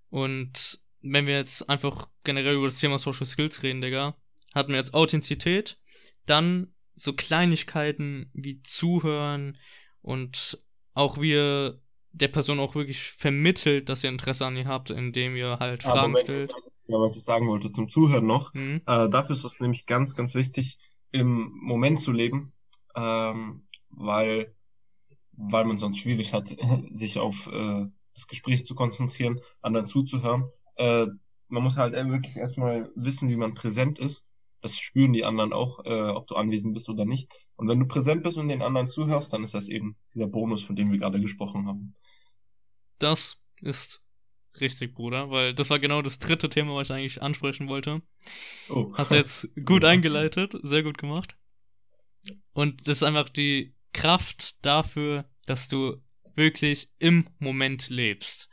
Und 0.08 0.80
wenn 1.02 1.26
wir 1.26 1.34
jetzt 1.34 1.68
einfach 1.68 2.08
generell 2.24 2.56
über 2.56 2.66
das 2.66 2.78
Thema 2.78 2.98
Social 2.98 3.26
Skills 3.26 3.62
reden, 3.62 3.80
Digga, 3.80 4.16
hatten 4.54 4.72
wir 4.72 4.78
jetzt 4.78 4.94
Authentizität, 4.94 5.78
dann 6.26 6.72
so 6.94 7.12
Kleinigkeiten 7.12 8.30
wie 8.32 8.62
Zuhören 8.62 9.58
und 10.00 10.58
auch 10.94 11.20
wie 11.20 11.32
ihr 11.32 11.80
der 12.16 12.28
Person 12.28 12.58
auch 12.60 12.74
wirklich 12.74 13.10
vermittelt, 13.12 13.88
dass 13.88 14.02
ihr 14.04 14.10
Interesse 14.10 14.46
an 14.46 14.56
ihr 14.56 14.66
habt, 14.66 14.90
indem 14.90 15.36
ihr 15.36 15.58
halt 15.60 15.84
ah, 15.86 15.90
Fragen 15.90 16.12
Moment, 16.12 16.24
stellt. 16.24 16.54
Ja, 16.88 16.98
was 16.98 17.16
ich 17.16 17.24
sagen 17.24 17.48
wollte 17.48 17.70
zum 17.70 17.88
Zuhören 17.88 18.26
noch, 18.26 18.54
Mhm. 18.54 18.82
äh, 18.86 19.08
dafür 19.08 19.36
ist 19.36 19.44
es 19.44 19.60
nämlich 19.60 19.86
ganz, 19.86 20.14
ganz 20.14 20.34
wichtig, 20.34 20.78
im 21.12 21.50
Moment 21.62 22.00
zu 22.00 22.12
leben, 22.12 22.52
ähm, 22.94 23.66
weil, 23.90 24.54
weil 25.32 25.64
man 25.64 25.76
sonst 25.76 25.98
schwierig 25.98 26.32
hat, 26.32 26.48
sich 26.94 27.18
auf 27.18 27.46
äh, 27.48 27.86
das 28.14 28.26
Gespräch 28.28 28.64
zu 28.66 28.74
konzentrieren, 28.74 29.40
anderen 29.60 29.86
zuzuhören. 29.86 30.48
Äh, 30.76 31.06
man 31.48 31.62
muss 31.62 31.76
halt 31.76 31.94
wirklich 31.94 32.36
erstmal 32.36 32.90
wissen, 32.96 33.28
wie 33.28 33.36
man 33.36 33.54
präsent 33.54 33.98
ist. 33.98 34.24
Das 34.62 34.76
spüren 34.78 35.12
die 35.12 35.24
anderen 35.24 35.52
auch, 35.52 35.84
äh, 35.84 36.10
ob 36.10 36.26
du 36.26 36.34
anwesend 36.34 36.74
bist 36.74 36.88
oder 36.88 37.04
nicht. 37.04 37.30
Und 37.56 37.68
wenn 37.68 37.78
du 37.78 37.86
präsent 37.86 38.22
bist 38.22 38.36
und 38.36 38.48
den 38.48 38.62
anderen 38.62 38.88
zuhörst, 38.88 39.32
dann 39.32 39.44
ist 39.44 39.54
das 39.54 39.68
eben 39.68 39.96
dieser 40.14 40.26
Bonus, 40.26 40.64
von 40.64 40.74
dem 40.76 40.90
wir 40.90 40.98
gerade 40.98 41.20
gesprochen 41.20 41.66
haben. 41.66 41.94
Das 42.98 43.38
ist 43.60 44.02
richtig, 44.60 44.94
Bruder, 44.94 45.30
weil 45.30 45.54
das 45.54 45.70
war 45.70 45.78
genau 45.78 46.02
das 46.02 46.18
dritte 46.18 46.48
Thema, 46.48 46.74
was 46.74 46.88
ich 46.88 46.94
eigentlich 46.94 47.22
ansprechen 47.22 47.68
wollte. 47.68 48.02
Oh. 48.68 48.92
Hast 48.94 49.10
du 49.10 49.16
jetzt 49.16 49.48
gut 49.64 49.84
eingeleitet, 49.84 50.54
sehr 50.62 50.82
gut 50.82 50.98
gemacht. 50.98 51.36
Und 52.52 52.88
das 52.88 52.98
ist 52.98 53.02
einfach 53.02 53.28
die 53.28 53.74
Kraft 53.92 54.56
dafür, 54.62 55.28
dass 55.46 55.68
du 55.68 56.02
wirklich 56.34 56.90
im 56.98 57.28
Moment 57.38 57.88
lebst. 57.88 58.48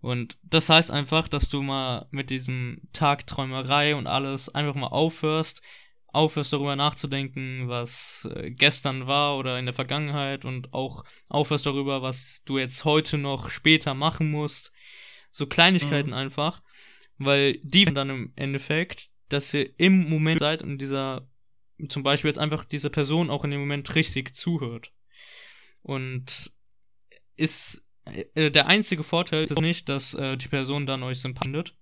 Und 0.00 0.38
das 0.42 0.68
heißt 0.68 0.90
einfach, 0.90 1.28
dass 1.28 1.48
du 1.48 1.62
mal 1.62 2.06
mit 2.10 2.30
diesem 2.30 2.80
Tagträumerei 2.92 3.94
und 3.94 4.06
alles 4.06 4.48
einfach 4.48 4.74
mal 4.74 4.88
aufhörst, 4.88 5.62
aufhörst 6.12 6.52
darüber 6.52 6.76
nachzudenken, 6.76 7.68
was 7.68 8.28
äh, 8.34 8.50
gestern 8.50 9.06
war 9.06 9.38
oder 9.38 9.58
in 9.58 9.66
der 9.66 9.74
Vergangenheit 9.74 10.44
und 10.44 10.72
auch 10.72 11.04
aufhörst 11.28 11.66
darüber, 11.66 12.02
was 12.02 12.42
du 12.44 12.58
jetzt 12.58 12.84
heute 12.84 13.18
noch 13.18 13.50
später 13.50 13.94
machen 13.94 14.30
musst. 14.30 14.72
So 15.30 15.46
Kleinigkeiten 15.46 16.10
Mhm. 16.10 16.16
einfach, 16.16 16.62
weil 17.18 17.58
die 17.62 17.84
dann 17.84 18.10
im 18.10 18.32
Endeffekt, 18.36 19.10
dass 19.28 19.54
ihr 19.54 19.70
im 19.78 20.08
Moment 20.08 20.40
seid 20.40 20.62
und 20.62 20.78
dieser, 20.78 21.28
zum 21.88 22.02
Beispiel 22.02 22.30
jetzt 22.30 22.38
einfach 22.38 22.64
diese 22.64 22.90
Person 22.90 23.30
auch 23.30 23.44
in 23.44 23.52
dem 23.52 23.60
Moment 23.60 23.94
richtig 23.94 24.34
zuhört. 24.34 24.92
Und 25.82 26.52
ist 27.36 27.84
äh, 28.34 28.50
der 28.50 28.66
einzige 28.66 29.02
Vorteil 29.02 29.44
ist 29.44 29.60
nicht, 29.60 29.88
dass 29.88 30.14
äh, 30.14 30.36
die 30.36 30.48
Person 30.48 30.86
dann 30.86 31.02
euch 31.02 31.20
sympathisch 31.20 31.74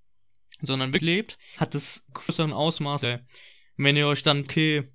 sondern 0.61 0.91
wirklich 0.91 1.03
lebt, 1.03 1.39
hat 1.57 1.75
es 1.75 2.05
größeren 2.13 2.53
Ausmaß. 2.53 3.03
Äh, 3.79 3.85
Wenn 3.85 3.97
ihr 3.97 4.07
euch 4.09 4.23
dann, 4.23 4.41
okay, 4.41 4.89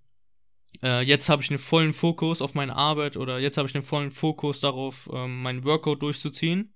äh, 0.81 1.01
jetzt 1.01 1.29
habe 1.29 1.41
ich 1.41 1.49
einen 1.49 1.59
vollen 1.59 1.93
Fokus 1.93 2.41
auf 2.41 2.55
meine 2.55 2.75
Arbeit 2.75 3.17
oder 3.17 3.39
jetzt 3.39 3.57
habe 3.57 3.67
ich 3.67 3.75
einen 3.75 3.85
vollen 3.85 4.11
Fokus 4.11 4.59
darauf, 4.59 5.09
ähm, 5.13 5.41
meinen 5.41 5.63
Workout 5.63 6.01
durchzuziehen, 6.01 6.73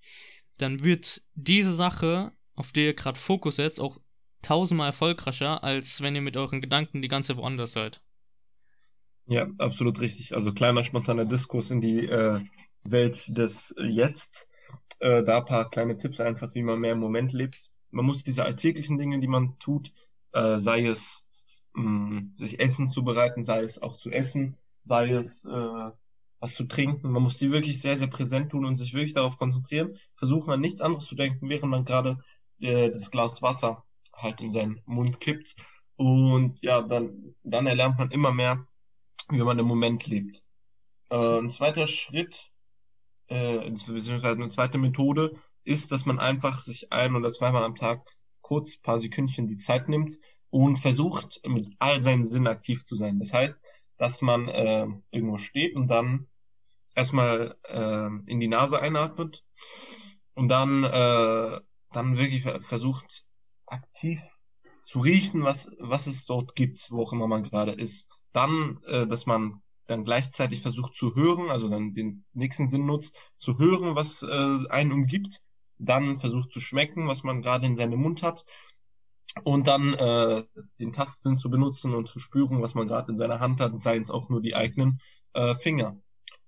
dann 0.58 0.84
wird 0.84 1.22
diese 1.36 1.76
Sache, 1.76 2.32
auf 2.56 2.72
die 2.72 2.86
ihr 2.86 2.94
gerade 2.94 3.20
Fokus 3.20 3.58
setzt, 3.58 3.80
auch 3.80 3.98
tausendmal 4.42 4.88
erfolgreicher, 4.90 5.64
als 5.64 6.02
wenn 6.02 6.16
ihr 6.16 6.22
mit 6.22 6.38
euren 6.38 6.62
Gedanken 6.62 7.02
die 7.02 7.08
ganze 7.08 7.38
woanders 7.38 7.74
seid. 7.74 8.02
Ja, 9.28 9.48
absolut 9.58 10.00
richtig. 10.00 10.34
Also 10.34 10.54
kleiner 10.54 10.84
spontaner 10.84 11.26
Diskurs 11.26 11.70
in 11.70 11.82
die 11.82 12.06
äh, 12.06 12.40
Welt 12.84 13.26
des 13.28 13.76
Jetzt. 13.78 14.48
Äh, 15.00 15.24
da 15.24 15.40
ein 15.40 15.46
paar 15.46 15.70
kleine 15.70 15.98
Tipps 15.98 16.20
einfach, 16.20 16.56
wie 16.56 16.64
man 16.64 16.80
mehr 16.80 16.94
im 16.94 17.00
Moment 17.00 17.34
lebt. 17.34 17.70
Man 17.92 18.06
muss 18.06 18.24
diese 18.24 18.44
alltäglichen 18.44 18.98
Dinge, 18.98 19.20
die 19.20 19.28
man 19.28 19.60
tut, 19.60 19.92
äh, 20.34 20.58
sei 20.60 20.86
es 20.88 21.24
mh, 21.78 22.38
sich 22.38 22.60
Essen 22.60 22.90
zubereiten, 22.90 23.44
sei 23.44 23.62
es 23.62 23.82
auch 23.82 23.98
zu 23.98 24.10
essen, 24.12 24.58
sei 24.86 25.12
es 25.12 25.46
äh, 25.46 25.92
was 26.40 26.56
zu 26.56 26.66
trinken. 26.66 27.12
Man 27.12 27.24
muss 27.24 27.38
die 27.38 27.52
wirklich 27.52 27.82
sehr, 27.82 27.98
sehr 27.98 28.08
präsent 28.08 28.52
tun 28.52 28.66
und 28.66 28.76
sich 28.76 28.94
wirklich 28.94 29.14
darauf 29.14 29.38
konzentrieren. 29.38 29.98
Versuchen 30.16 30.52
an 30.52 30.62
nichts 30.62 30.82
anderes 30.82 31.06
zu 31.06 31.16
denken, 31.16 31.50
während 31.50 31.72
man 31.72 31.86
gerade 31.86 32.24
äh, 32.60 32.90
das 32.92 33.12
Glas 33.12 33.42
Wasser 33.42 33.84
halt 34.14 34.42
in 34.42 34.52
seinen 34.52 34.82
Mund 34.86 35.20
kippt. 35.20 35.56
Und 35.96 36.62
ja, 36.62 36.82
dann, 36.82 37.36
dann 37.44 37.68
erlernt 37.68 37.98
man 37.98 38.12
immer 38.12 38.32
mehr, 38.32 38.68
wie 39.30 39.42
man 39.42 39.60
im 39.60 39.66
Moment 39.66 40.06
lebt. 40.08 40.44
Äh, 41.10 41.40
ein 41.40 41.52
zweiter 41.52 41.88
Schritt, 41.88 42.50
äh, 43.28 43.70
beziehungsweise 43.70 44.28
eine 44.28 44.50
zweite 44.50 44.78
Methode 44.78 45.36
ist, 45.64 45.92
dass 45.92 46.06
man 46.06 46.20
einfach 46.20 46.62
sich 46.62 46.92
ein 46.92 47.16
oder 47.16 47.32
zweimal 47.32 47.64
am 47.64 47.76
Tag 47.76 48.08
kurz 48.42 48.76
ein 48.76 48.82
paar 48.82 49.00
Sekündchen 49.00 49.48
die 49.48 49.58
Zeit 49.58 49.90
nimmt 49.90 50.18
und 50.50 50.78
versucht, 50.80 51.42
mit 51.46 51.68
all 51.80 52.02
seinen 52.02 52.26
Sinnen 52.26 52.48
aktiv 52.48 52.84
zu 52.84 52.96
sein. 52.96 53.20
Das 53.20 53.34
heißt, 53.34 53.58
dass 53.98 54.22
man 54.22 54.48
äh, 54.48 54.88
irgendwo 55.12 55.38
steht 55.38 55.76
und 55.76 55.88
dann 55.88 56.28
erstmal 56.96 57.56
äh, 57.64 58.08
in 58.30 58.40
die 58.40 58.48
Nase 58.48 58.80
einatmet 58.80 59.44
und 60.34 60.50
dann, 60.50 60.84
äh, 60.84 61.60
dann 61.92 62.18
wirklich 62.18 62.44
ver- 62.44 62.62
versucht, 62.62 63.26
aktiv 63.66 64.20
zu 64.84 65.00
riechen, 65.00 65.44
was, 65.44 65.68
was 65.80 66.08
es 66.08 66.26
dort 66.26 66.56
gibt, 66.56 66.88
wo 66.90 67.04
auch 67.04 67.14
immer 67.14 67.28
man 67.28 67.44
gerade 67.44 67.74
ist. 67.74 68.08
Dann, 68.34 68.80
äh, 68.86 69.08
dass 69.08 69.26
man 69.26 69.62
dann 69.88 70.06
gleichzeitig 70.06 70.62
versucht 70.62 70.96
zu 70.96 71.16
hören, 71.16 71.50
also 71.50 71.70
dann 71.70 71.94
den 71.94 72.26
nächsten 72.34 72.70
Sinn 72.70 72.86
nutzt, 72.86 73.18
zu 73.40 73.58
hören, 73.58 73.96
was 73.96 74.22
äh, 74.22 74.68
einen 74.70 74.92
umgibt, 74.92 75.40
dann 75.78 76.20
versucht 76.20 76.52
zu 76.52 76.60
schmecken, 76.60 77.08
was 77.08 77.24
man 77.24 77.42
gerade 77.42 77.66
in 77.66 77.78
seinem 77.78 78.00
Mund 78.00 78.24
hat 78.24 78.46
und 79.44 79.68
dann 79.68 79.94
äh, 79.94 80.44
den 80.80 80.94
Tastsinn 80.94 81.38
zu 81.38 81.50
benutzen 81.50 81.94
und 81.94 82.08
zu 82.08 82.20
spüren, 82.20 82.62
was 82.62 82.76
man 82.76 82.88
gerade 82.88 83.12
in 83.12 83.18
seiner 83.18 83.40
Hand 83.40 83.60
hat, 83.60 83.82
seien 83.82 84.04
es 84.04 84.12
auch 84.12 84.30
nur 84.30 84.42
die 84.42 84.56
eigenen 84.56 85.02
äh, 85.34 85.56
Finger. 85.56 85.98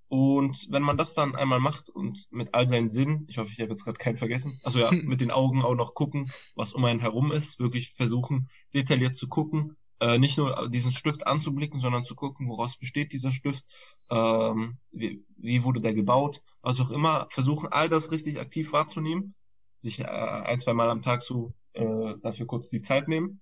Und 0.10 0.65
wenn 0.71 0.82
man 0.82 0.97
das 0.97 1.13
dann 1.13 1.36
einmal 1.36 1.60
macht 1.60 1.89
und 1.89 2.28
mit 2.32 2.56
all 2.56 2.67
seinen 2.67 2.89
Sinnen, 2.89 3.25
ich 3.30 3.38
hoffe, 3.38 3.52
ich 3.52 3.60
habe 3.60 3.71
jetzt 3.71 3.84
gerade 3.84 3.99
keinen 3.99 4.17
vergessen, 4.17 4.60
also 4.63 4.80
ja, 4.80 4.89
mit 5.04 5.21
den 5.21 5.30
Augen 5.30 5.62
auch 5.62 5.75
noch 5.75 5.93
gucken, 5.93 6.32
was 6.56 6.73
um 6.73 6.84
einen 6.86 6.99
herum 6.99 7.32
ist, 7.32 7.60
wirklich 7.60 7.93
versuchen, 7.93 8.49
detailliert 8.73 9.17
zu 9.17 9.28
gucken, 9.28 9.78
äh, 9.99 10.17
nicht 10.17 10.38
nur 10.38 10.67
diesen 10.69 10.91
Stift 10.91 11.28
anzublicken, 11.28 11.80
sondern 11.80 12.04
zu 12.04 12.15
gucken, 12.15 12.49
woraus 12.49 12.78
besteht 12.78 13.13
dieser 13.13 13.32
Stift, 13.32 13.63
ähm, 14.10 14.78
wie, 14.91 15.23
wie 15.38 15.63
wurde 15.63 15.82
der 15.82 15.93
gebaut, 15.93 16.41
also 16.63 16.84
auch 16.84 16.91
immer 16.91 17.28
versuchen, 17.30 17.69
all 17.71 17.88
das 17.88 18.12
richtig 18.12 18.39
aktiv 18.39 18.73
wahrzunehmen, 18.73 19.36
sich 19.80 19.99
äh, 19.99 20.06
ein, 20.06 20.60
zwei 20.60 20.73
Mal 20.73 20.89
am 20.89 21.04
Tag 21.04 21.21
so 21.21 21.54
äh, 21.79 22.15
dafür 22.21 22.45
kurz 22.47 22.69
die 22.69 22.81
Zeit 22.81 23.07
nehmen 23.07 23.41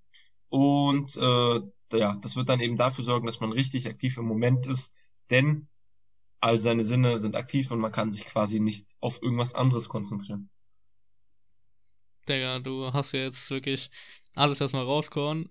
und 0.49 1.15
äh, 1.17 1.61
ja, 1.97 2.17
das 2.21 2.35
wird 2.35 2.49
dann 2.49 2.59
eben 2.59 2.77
dafür 2.77 3.03
sorgen, 3.03 3.25
dass 3.25 3.39
man 3.39 3.51
richtig 3.51 3.87
aktiv 3.87 4.17
im 4.17 4.25
Moment 4.25 4.65
ist, 4.65 4.91
denn 5.29 5.67
all 6.39 6.61
seine 6.61 6.83
Sinne 6.83 7.19
sind 7.19 7.35
aktiv 7.35 7.71
und 7.71 7.79
man 7.79 7.91
kann 7.91 8.11
sich 8.11 8.25
quasi 8.25 8.59
nicht 8.59 8.87
auf 8.99 9.21
irgendwas 9.21 9.53
anderes 9.53 9.89
konzentrieren. 9.89 10.49
Digga, 12.27 12.59
du 12.59 12.91
hast 12.93 13.13
ja 13.13 13.21
jetzt 13.21 13.49
wirklich 13.49 13.89
alles 14.35 14.59
erstmal 14.61 14.83
rausgehauen. 14.83 15.49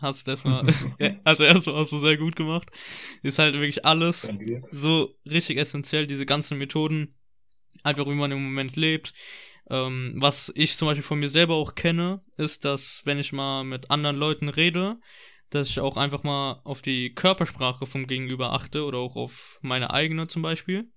Hast 0.00 0.28
erstmal, 0.28 0.66
ja, 0.98 1.16
also 1.24 1.44
erstmal 1.44 1.76
hast 1.76 1.92
du 1.92 1.98
sehr 1.98 2.16
gut 2.16 2.36
gemacht. 2.36 2.70
Ist 3.22 3.38
halt 3.38 3.54
wirklich 3.54 3.84
alles 3.84 4.28
so 4.70 5.14
richtig 5.28 5.58
essentiell, 5.58 6.06
diese 6.06 6.26
ganzen 6.26 6.58
Methoden. 6.58 7.14
Einfach 7.82 8.06
wie 8.06 8.14
man 8.14 8.32
im 8.32 8.42
Moment 8.42 8.76
lebt. 8.76 9.14
Ähm, 9.70 10.14
was 10.16 10.52
ich 10.56 10.76
zum 10.76 10.88
Beispiel 10.88 11.04
von 11.04 11.20
mir 11.20 11.28
selber 11.28 11.54
auch 11.54 11.76
kenne, 11.76 12.22
ist, 12.36 12.64
dass 12.64 13.02
wenn 13.04 13.18
ich 13.18 13.32
mal 13.32 13.62
mit 13.64 13.90
anderen 13.90 14.16
Leuten 14.16 14.48
rede, 14.48 14.98
dass 15.50 15.68
ich 15.68 15.80
auch 15.80 15.96
einfach 15.96 16.24
mal 16.24 16.60
auf 16.64 16.82
die 16.82 17.14
Körpersprache 17.14 17.86
vom 17.86 18.06
Gegenüber 18.06 18.52
achte 18.52 18.84
oder 18.84 18.98
auch 18.98 19.16
auf 19.16 19.58
meine 19.62 19.90
eigene 19.92 20.26
zum 20.26 20.42
Beispiel. 20.42 20.90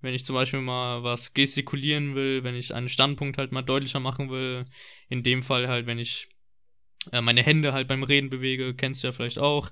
Wenn 0.00 0.14
ich 0.14 0.26
zum 0.26 0.34
Beispiel 0.34 0.60
mal 0.60 1.02
was 1.02 1.32
gestikulieren 1.32 2.14
will, 2.14 2.44
wenn 2.44 2.54
ich 2.54 2.74
einen 2.74 2.90
Standpunkt 2.90 3.38
halt 3.38 3.52
mal 3.52 3.62
deutlicher 3.62 4.00
machen 4.00 4.30
will, 4.30 4.66
in 5.08 5.22
dem 5.22 5.42
Fall 5.42 5.66
halt, 5.66 5.86
wenn 5.86 5.98
ich 5.98 6.28
äh, 7.10 7.22
meine 7.22 7.42
Hände 7.42 7.72
halt 7.72 7.88
beim 7.88 8.02
Reden 8.02 8.28
bewege, 8.28 8.74
kennst 8.74 9.02
du 9.02 9.08
ja 9.08 9.12
vielleicht 9.12 9.38
auch. 9.38 9.70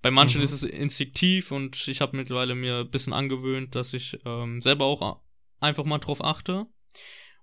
Bei 0.00 0.10
manchen 0.10 0.38
Mhm. 0.38 0.44
ist 0.44 0.52
es 0.52 0.62
instinktiv 0.62 1.50
und 1.50 1.88
ich 1.88 2.00
habe 2.00 2.16
mittlerweile 2.16 2.54
mir 2.54 2.80
ein 2.80 2.90
bisschen 2.90 3.12
angewöhnt, 3.12 3.74
dass 3.74 3.92
ich 3.92 4.18
ähm, 4.24 4.62
selber 4.62 4.86
auch 4.86 5.20
einfach 5.60 5.84
mal 5.84 5.98
drauf 5.98 6.24
achte. 6.24 6.66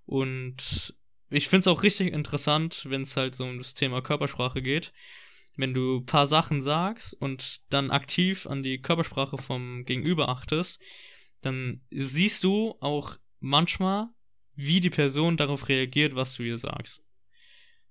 Und 0.06 0.94
ich 1.30 1.48
finde 1.48 1.60
es 1.60 1.66
auch 1.68 1.82
richtig 1.82 2.12
interessant, 2.12 2.86
wenn 2.88 3.02
es 3.02 3.16
halt 3.16 3.34
so 3.34 3.44
um 3.44 3.58
das 3.58 3.74
Thema 3.74 4.02
Körpersprache 4.02 4.62
geht. 4.62 4.92
Wenn 5.56 5.72
du 5.72 5.98
ein 5.98 6.06
paar 6.06 6.26
Sachen 6.26 6.62
sagst 6.62 7.14
und 7.14 7.60
dann 7.70 7.90
aktiv 7.90 8.46
an 8.46 8.62
die 8.62 8.80
Körpersprache 8.80 9.38
vom 9.38 9.84
Gegenüber 9.84 10.28
achtest, 10.28 10.80
dann 11.42 11.82
siehst 11.90 12.42
du 12.44 12.76
auch 12.80 13.16
manchmal, 13.40 14.08
wie 14.56 14.80
die 14.80 14.90
Person 14.90 15.36
darauf 15.36 15.68
reagiert, 15.68 16.14
was 16.14 16.34
du 16.34 16.42
ihr 16.42 16.58
sagst. 16.58 17.02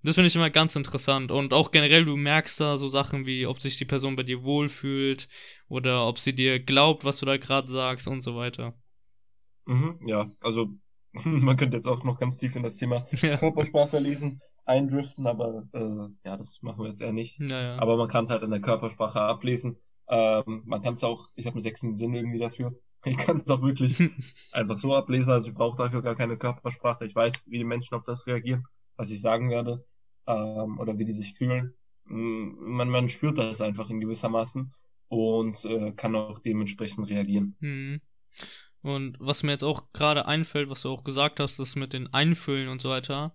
Das 0.02 0.16
finde 0.16 0.28
ich 0.28 0.36
immer 0.36 0.50
ganz 0.50 0.76
interessant. 0.76 1.32
Und 1.32 1.54
auch 1.54 1.72
generell, 1.72 2.04
du 2.04 2.18
merkst 2.18 2.60
da 2.60 2.76
so 2.76 2.90
Sachen 2.90 3.26
wie, 3.26 3.46
ob 3.46 3.62
sich 3.62 3.78
die 3.78 3.86
Person 3.86 4.18
bei 4.18 4.24
dir 4.24 4.44
wohlfühlt 4.44 5.30
oder 5.70 6.06
ob 6.06 6.20
sie 6.20 6.34
dir 6.34 6.60
glaubt, 6.60 7.06
was 7.06 7.20
du 7.20 7.26
da 7.26 7.38
gerade 7.38 7.72
sagst 7.72 8.10
und 8.10 8.22
so 8.22 8.36
weiter. 8.36 8.74
Mhm, 9.66 10.00
ja, 10.06 10.30
also 10.42 10.74
man 11.26 11.58
könnte 11.58 11.78
jetzt 11.78 11.88
auch 11.88 12.04
noch 12.04 12.20
ganz 12.20 12.38
tief 12.38 12.56
in 12.56 12.64
das 12.64 12.76
Thema 12.76 13.06
Ja, 13.22 13.38
Körpersprache 13.40 14.00
lesen, 14.00 14.42
eindriften, 14.66 15.28
aber 15.28 15.68
äh, 15.74 16.28
ja, 16.28 16.38
das 16.38 16.62
machen 16.62 16.84
wir 16.84 16.90
jetzt 16.90 17.02
eher 17.02 17.14
nicht. 17.14 17.40
naja. 17.40 17.76
Aber 17.76 17.98
man 17.98 18.08
kann 18.10 18.26
es 18.26 18.30
halt 18.30 18.44
in 18.44 18.52
der 18.52 18.62
Körpersprache 18.62 19.20
ablesen. 19.22 19.78
Ähm, 20.08 20.64
man 20.66 20.82
kann 20.82 20.96
es 20.96 21.04
auch, 21.04 21.30
ich 21.36 21.46
habe 21.46 21.56
einen 21.56 21.64
sechsten 21.64 21.96
Sinn 21.96 22.14
irgendwie 22.14 22.40
dafür. 22.40 22.76
Ich 23.06 23.18
kann 23.18 23.38
es 23.38 23.48
auch 23.50 23.62
wirklich 23.62 23.98
einfach 24.52 24.78
so 24.78 24.96
ablesen, 24.96 25.32
also 25.32 25.50
ich 25.50 25.54
brauche 25.56 25.78
dafür 25.78 26.02
gar 26.02 26.16
keine 26.16 26.38
Körpersprache. 26.38 27.06
Ich 27.06 27.16
weiß, 27.16 27.34
wie 27.48 27.58
die 27.58 27.64
Menschen 27.66 27.96
auf 27.96 28.04
das 28.06 28.26
reagieren, 28.28 28.64
was 28.96 29.10
ich 29.10 29.22
sagen 29.22 29.50
werde. 29.50 29.86
ähm, 30.28 30.80
oder 30.80 30.98
wie 30.98 31.06
die 31.06 31.14
sich 31.14 31.34
fühlen. 31.36 31.74
Man, 32.06 32.90
man 32.90 33.10
spürt 33.10 33.38
das 33.38 33.62
einfach 33.62 33.90
in 33.90 34.00
gewissermaßen 34.02 34.74
und 35.10 35.66
äh, 35.66 35.92
kann 35.94 36.16
auch 36.16 36.40
dementsprechend 36.40 37.10
reagieren. 37.10 37.58
Mhm. 37.60 38.02
Und 38.84 39.16
was 39.20 39.44
mir 39.44 39.52
jetzt 39.54 39.64
auch 39.64 39.92
gerade 39.94 40.28
einfällt, 40.28 40.70
was 40.70 40.82
du 40.82 40.90
auch 40.90 41.04
gesagt 41.04 41.40
hast, 41.40 41.58
das 41.58 41.76
mit 41.76 41.94
den 41.94 42.14
Einfüllen 42.14 42.68
und 42.68 42.82
so 42.82 42.90
weiter. 42.90 43.34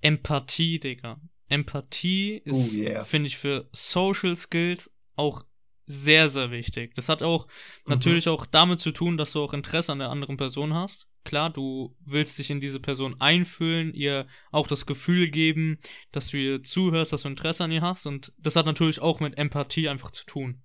Empathie, 0.00 0.78
Digga. 0.78 1.20
Empathie 1.48 2.40
ist, 2.44 2.76
oh, 2.76 2.80
yeah. 2.80 3.04
finde 3.04 3.26
ich, 3.26 3.36
für 3.36 3.68
Social 3.72 4.36
Skills 4.36 4.90
auch 5.16 5.44
sehr, 5.86 6.30
sehr 6.30 6.52
wichtig. 6.52 6.94
Das 6.94 7.08
hat 7.08 7.24
auch 7.24 7.46
mhm. 7.46 7.94
natürlich 7.94 8.28
auch 8.28 8.46
damit 8.46 8.78
zu 8.80 8.92
tun, 8.92 9.16
dass 9.16 9.32
du 9.32 9.42
auch 9.42 9.52
Interesse 9.52 9.90
an 9.90 9.98
der 9.98 10.10
anderen 10.10 10.36
Person 10.36 10.72
hast. 10.72 11.08
Klar, 11.24 11.50
du 11.50 11.96
willst 12.00 12.38
dich 12.38 12.50
in 12.50 12.60
diese 12.60 12.80
Person 12.80 13.20
einfühlen, 13.20 13.92
ihr 13.92 14.26
auch 14.52 14.68
das 14.68 14.86
Gefühl 14.86 15.30
geben, 15.30 15.78
dass 16.12 16.28
du 16.28 16.38
ihr 16.38 16.62
zuhörst, 16.62 17.12
dass 17.12 17.22
du 17.22 17.28
Interesse 17.28 17.64
an 17.64 17.72
ihr 17.72 17.82
hast. 17.82 18.06
Und 18.06 18.32
das 18.38 18.54
hat 18.54 18.66
natürlich 18.66 19.00
auch 19.00 19.18
mit 19.18 19.36
Empathie 19.36 19.88
einfach 19.88 20.12
zu 20.12 20.24
tun. 20.24 20.62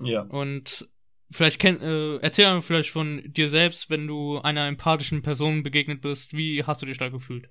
Ja. 0.00 0.22
Und 0.22 0.88
vielleicht 1.30 1.60
kenn, 1.60 1.80
äh, 1.80 2.16
erzähl 2.16 2.52
mir 2.52 2.62
vielleicht 2.62 2.90
von 2.90 3.22
dir 3.26 3.48
selbst, 3.48 3.90
wenn 3.90 4.06
du 4.06 4.38
einer 4.38 4.66
empathischen 4.66 5.22
Person 5.22 5.62
begegnet 5.62 6.00
bist, 6.00 6.36
wie 6.36 6.64
hast 6.64 6.82
du 6.82 6.86
dich 6.86 6.98
da 6.98 7.08
gefühlt? 7.08 7.48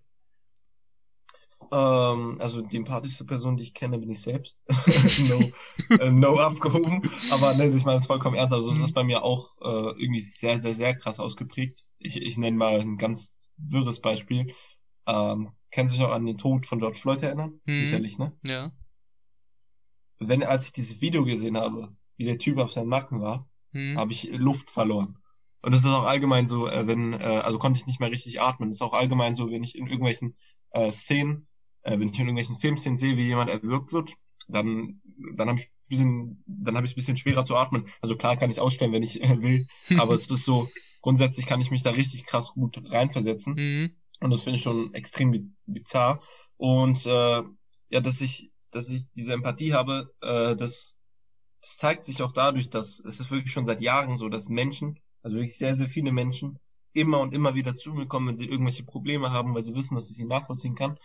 Ähm, 1.72 2.38
also 2.40 2.62
die 2.62 2.78
empathischste 2.78 3.26
Person, 3.26 3.58
die 3.58 3.64
ich 3.64 3.74
kenne, 3.74 4.00
bin 4.00 4.10
ich 4.10 4.22
selbst. 4.22 4.58
no, 5.30 5.52
äh, 6.00 6.10
no 6.10 6.40
abgehoben. 6.40 7.10
Aber 7.32 7.54
ne, 7.54 7.68
ich 7.68 7.86
meine 7.86 8.00
es 8.00 8.08
vollkommen 8.08 8.36
ernst. 8.36 8.54
Also 8.54 8.72
es 8.72 8.80
ist 8.80 8.94
bei 8.94 9.04
mir 9.04 9.24
auch 9.24 9.52
äh, 9.62 10.02
irgendwie 10.02 10.22
sehr, 10.22 10.60
sehr, 10.60 10.74
sehr 10.74 10.96
krass 10.96 11.20
ausgeprägt. 11.20 11.84
Ich, 12.00 12.18
ich 12.18 12.38
nenne 12.38 12.58
mal 12.58 12.80
ein 12.80 12.98
ganz 12.98 13.36
wirres 13.58 14.00
Beispiel. 14.00 14.54
Ähm, 15.06 15.52
kannst 15.72 15.94
du 15.94 15.98
dich 15.98 16.08
noch 16.08 16.14
an 16.14 16.26
den 16.26 16.38
Tod 16.38 16.66
von 16.66 16.80
George 16.80 16.98
Floyd 16.98 17.22
erinnern? 17.22 17.60
Mhm. 17.66 17.84
Sicherlich, 17.84 18.18
ne? 18.18 18.34
Ja. 18.44 18.72
Wenn, 20.20 20.44
als 20.44 20.66
ich 20.66 20.74
dieses 20.74 21.02
Video 21.02 21.24
gesehen 21.24 21.58
habe, 21.58 21.96
wie 22.18 22.26
der 22.26 22.38
Typ 22.38 22.58
auf 22.58 22.74
seinem 22.74 22.90
Nacken 22.90 23.22
war, 23.22 23.49
mhm. 23.72 23.98
habe 23.98 24.12
ich 24.12 24.30
Luft 24.32 24.70
verloren. 24.70 25.18
Und 25.62 25.74
das 25.74 25.82
ist 25.82 25.88
auch 25.88 26.06
allgemein 26.06 26.48
so, 26.48 26.68
äh, 26.68 26.88
wenn, 26.88 27.14
äh, 27.14 27.18
also 27.18 27.60
konnte 27.60 27.80
ich 27.80 27.86
nicht 27.86 28.00
mehr 28.00 28.12
richtig 28.12 28.42
atmen. 28.42 28.70
Das 28.70 28.78
ist 28.78 28.82
auch 28.82 28.94
allgemein 28.94 29.36
so, 29.36 29.52
wenn 29.52 29.64
ich 29.64 29.78
in 29.78 29.88
irgendwelchen 29.88 30.36
äh, 30.72 30.92
Szenen 30.92 31.48
äh, 31.84 32.00
wenn 32.00 32.10
ich 32.10 32.16
in 32.16 32.28
irgendwelchen 32.28 32.58
Filmszenen 32.58 32.98
sehe, 32.98 33.18
wie 33.18 33.28
jemand 33.28 33.50
erwürgt 33.50 33.94
wird, 33.94 34.14
dann, 34.48 35.02
dann 35.36 35.50
habe 35.50 35.60
ich 35.60 35.66
ein 35.66 35.88
bisschen, 35.88 36.44
dann 36.48 36.76
habe 36.76 36.86
ich 36.86 36.94
ein 36.94 36.96
bisschen 36.96 37.18
schwerer 37.18 37.46
zu 37.46 37.56
atmen. 37.56 37.88
Also 38.02 38.16
klar 38.16 38.38
kann 38.38 38.50
ich 38.50 38.58
es 38.58 38.62
ausstellen, 38.62 38.92
wenn 38.92 39.04
ich 39.04 39.16
will, 39.16 39.68
aber 39.98 40.14
es 40.14 40.30
ist 40.30 40.46
so, 40.46 40.70
grundsätzlich 41.02 41.46
kann 41.46 41.62
ich 41.62 41.72
mich 41.72 41.84
da 41.84 41.92
richtig 41.92 42.26
krass 42.26 42.52
gut 42.54 42.82
reinversetzen. 42.92 43.54
Mhm. 43.54 43.96
Und 44.22 44.32
das 44.32 44.44
finde 44.44 44.58
ich 44.58 44.64
schon 44.64 44.94
extrem 44.94 45.56
bizarr. 45.66 46.22
Und 46.58 47.06
äh, 47.06 47.44
ja, 47.90 48.02
dass 48.02 48.20
ich, 48.22 48.52
dass 48.72 48.90
ich 48.90 49.04
diese 49.16 49.34
Empathie 49.34 49.74
habe, 49.74 50.12
äh, 50.22 50.56
das, 50.56 50.96
das 51.62 51.78
zeigt 51.78 52.06
sich 52.06 52.22
auch 52.22 52.32
dadurch, 52.32 52.70
dass 52.70 53.00
es 53.00 53.20
ist 53.20 53.32
wirklich 53.32 53.52
schon 53.52 53.66
seit 53.66 53.82
Jahren 53.82 54.18
so, 54.18 54.30
dass 54.30 54.50
Menschen, 54.50 55.00
also 55.22 55.38
wirklich 55.38 55.58
sehr, 55.58 55.76
sehr 55.76 55.88
viele 55.88 56.12
Menschen, 56.12 56.60
immer 56.94 57.20
und 57.20 57.34
immer 57.34 57.56
wieder 57.56 57.76
zu 57.76 57.94
mir 57.94 58.08
kommen, 58.08 58.28
wenn 58.28 58.38
sie 58.38 58.48
irgendwelche 58.48 58.84
Probleme 58.84 59.32
haben, 59.32 59.54
weil 59.54 59.64
sie 59.64 59.76
wissen, 59.76 59.96
dass 59.96 60.10
ich 60.10 60.16
sie 60.16 60.26
nachvollziehen 60.26 60.76
kann 60.76 60.98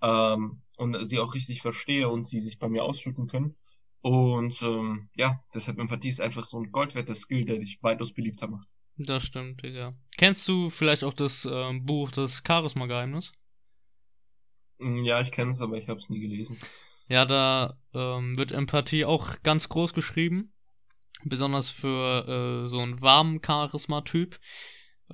ähm, 0.00 0.62
und 0.76 1.08
sie 1.08 1.18
auch 1.18 1.34
richtig 1.34 1.62
verstehe 1.62 2.08
und 2.08 2.28
sie 2.28 2.40
sich 2.40 2.58
bei 2.58 2.68
mir 2.68 2.84
ausschütten 2.84 3.26
können. 3.26 3.56
Und 4.02 4.60
ähm, 4.62 5.08
ja, 5.14 5.40
deshalb 5.54 5.78
Empathie 5.78 6.08
ist 6.08 6.20
einfach 6.20 6.46
so 6.46 6.58
ein 6.58 6.72
goldwertes 6.72 7.20
Skill, 7.20 7.44
der 7.44 7.58
dich 7.58 7.78
weitaus 7.82 8.12
beliebter 8.12 8.48
macht. 8.48 8.68
Das 8.96 9.22
stimmt, 9.22 9.62
Digga. 9.62 9.94
Kennst 10.16 10.46
du 10.48 10.70
vielleicht 10.70 11.04
auch 11.04 11.14
das 11.14 11.48
ähm, 11.50 11.86
Buch 11.86 12.10
Das 12.10 12.42
Charisma-Geheimnis? 12.46 13.32
Mm, 14.78 15.04
ja, 15.04 15.20
ich 15.20 15.30
kenne 15.32 15.52
es, 15.52 15.60
aber 15.60 15.78
ich 15.78 15.88
habe 15.88 16.00
es 16.00 16.08
nie 16.08 16.20
gelesen. 16.20 16.58
Ja, 17.08 17.24
da 17.24 17.78
ähm, 17.94 18.36
wird 18.36 18.52
Empathie 18.52 19.04
auch 19.04 19.42
ganz 19.42 19.68
groß 19.68 19.92
geschrieben. 19.92 20.52
Besonders 21.24 21.70
für 21.70 22.64
äh, 22.64 22.66
so 22.66 22.80
einen 22.80 23.00
warmen 23.00 23.40
Charisma-Typ. 23.44 24.38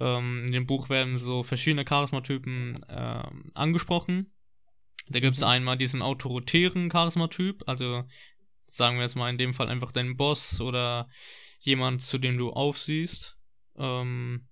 Ähm, 0.01 0.44
in 0.46 0.53
dem 0.53 0.66
Buch 0.66 0.88
werden 0.88 1.18
so 1.18 1.42
verschiedene 1.42 1.85
Charismatypen 1.85 2.83
äh, 2.88 3.22
angesprochen. 3.55 4.33
Da 5.09 5.20
gibt 5.20 5.37
es 5.37 5.40
mhm. 5.40 5.48
einmal 5.48 5.77
diesen 5.77 6.03
autoritären 6.03 6.88
Charismatyp, 6.88 7.64
also 7.66 8.05
sagen 8.66 8.96
wir 8.96 9.03
jetzt 9.03 9.16
mal 9.16 9.31
in 9.31 9.38
dem 9.38 9.55
Fall 9.55 9.68
einfach 9.68 9.90
deinen 9.90 10.16
Boss 10.16 10.61
oder 10.61 11.09
jemand, 11.61 12.03
zu 12.03 12.18
dem 12.18 12.37
du 12.37 12.51
aufsiehst. 12.51 13.38
Ähm, 13.77 14.48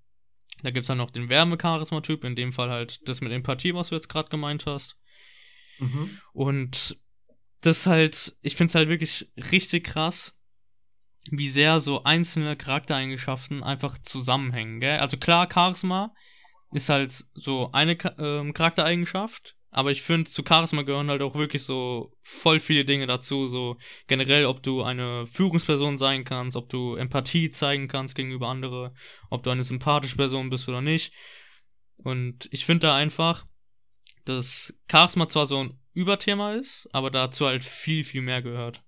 da 0.63 0.71
gibt 0.71 0.85
es 0.85 0.89
dann 0.89 0.99
noch 0.99 1.11
den 1.11 1.29
Wärme-Charismatyp, 1.29 2.25
in 2.25 2.35
dem 2.35 2.53
Fall 2.53 2.71
halt 2.71 3.07
das 3.07 3.21
mit 3.21 3.33
Empathie, 3.33 3.75
was 3.75 3.91
du 3.91 3.95
jetzt 3.95 4.09
gerade 4.09 4.31
gemeint 4.31 4.65
hast. 4.67 4.97
Mhm. 5.79 6.19
Und 6.33 6.99
das 7.61 7.87
halt, 7.87 8.37
ich 8.43 8.57
finde 8.57 8.71
es 8.71 8.75
halt 8.75 8.89
wirklich 8.89 9.31
richtig 9.53 9.85
krass, 9.85 10.35
wie 11.31 11.49
sehr 11.49 11.81
so 11.81 12.05
einzelne 12.05 12.57
Charaktereigenschaften 12.57 13.63
einfach 13.63 13.99
zusammenhängen, 13.99 14.81
gell? 14.81 14.99
Also 14.99 15.17
klar, 15.17 15.49
Charisma 15.53 16.15
ist 16.73 16.89
halt 16.89 17.25
so 17.35 17.71
eine 17.73 17.97
ähm, 18.19 18.53
Charaktereigenschaft, 18.53 19.57
aber 19.71 19.91
ich 19.91 20.03
finde, 20.03 20.31
zu 20.31 20.43
Charisma 20.47 20.83
gehören 20.83 21.11
halt 21.11 21.23
auch 21.23 21.35
wirklich 21.35 21.63
so 21.65 22.11
voll 22.23 22.61
viele 22.61 22.85
Dinge 22.85 23.07
dazu. 23.07 23.47
So 23.47 23.77
generell, 24.07 24.47
ob 24.47 24.63
du 24.63 24.83
eine 24.83 25.27
Führungsperson 25.27 25.99
sein 25.99 26.25
kannst, 26.25 26.57
ob 26.57 26.71
du 26.71 26.95
Empathie 26.95 27.51
zeigen 27.51 27.87
kannst 27.87 28.15
gegenüber 28.15 28.49
anderen, 28.49 28.97
ob 29.29 29.43
du 29.43 29.51
eine 29.51 29.65
sympathische 29.65 30.17
Person 30.17 30.49
bist 30.49 30.69
oder 30.69 30.81
nicht. 30.81 31.13
Und 31.99 32.49
ich 32.53 32.65
finde 32.65 32.87
da 32.87 32.97
einfach, 32.97 33.45
dass 34.25 34.79
Charisma 34.91 35.29
zwar 35.29 35.47
so 35.47 35.59
ein 35.59 35.79
Überthema 35.97 36.53
ist, 36.53 36.89
aber 36.93 37.11
dazu 37.11 37.47
halt 37.47 37.65
viel, 37.65 38.05
viel 38.05 38.23
mehr 38.23 38.43
gehört. 38.43 38.83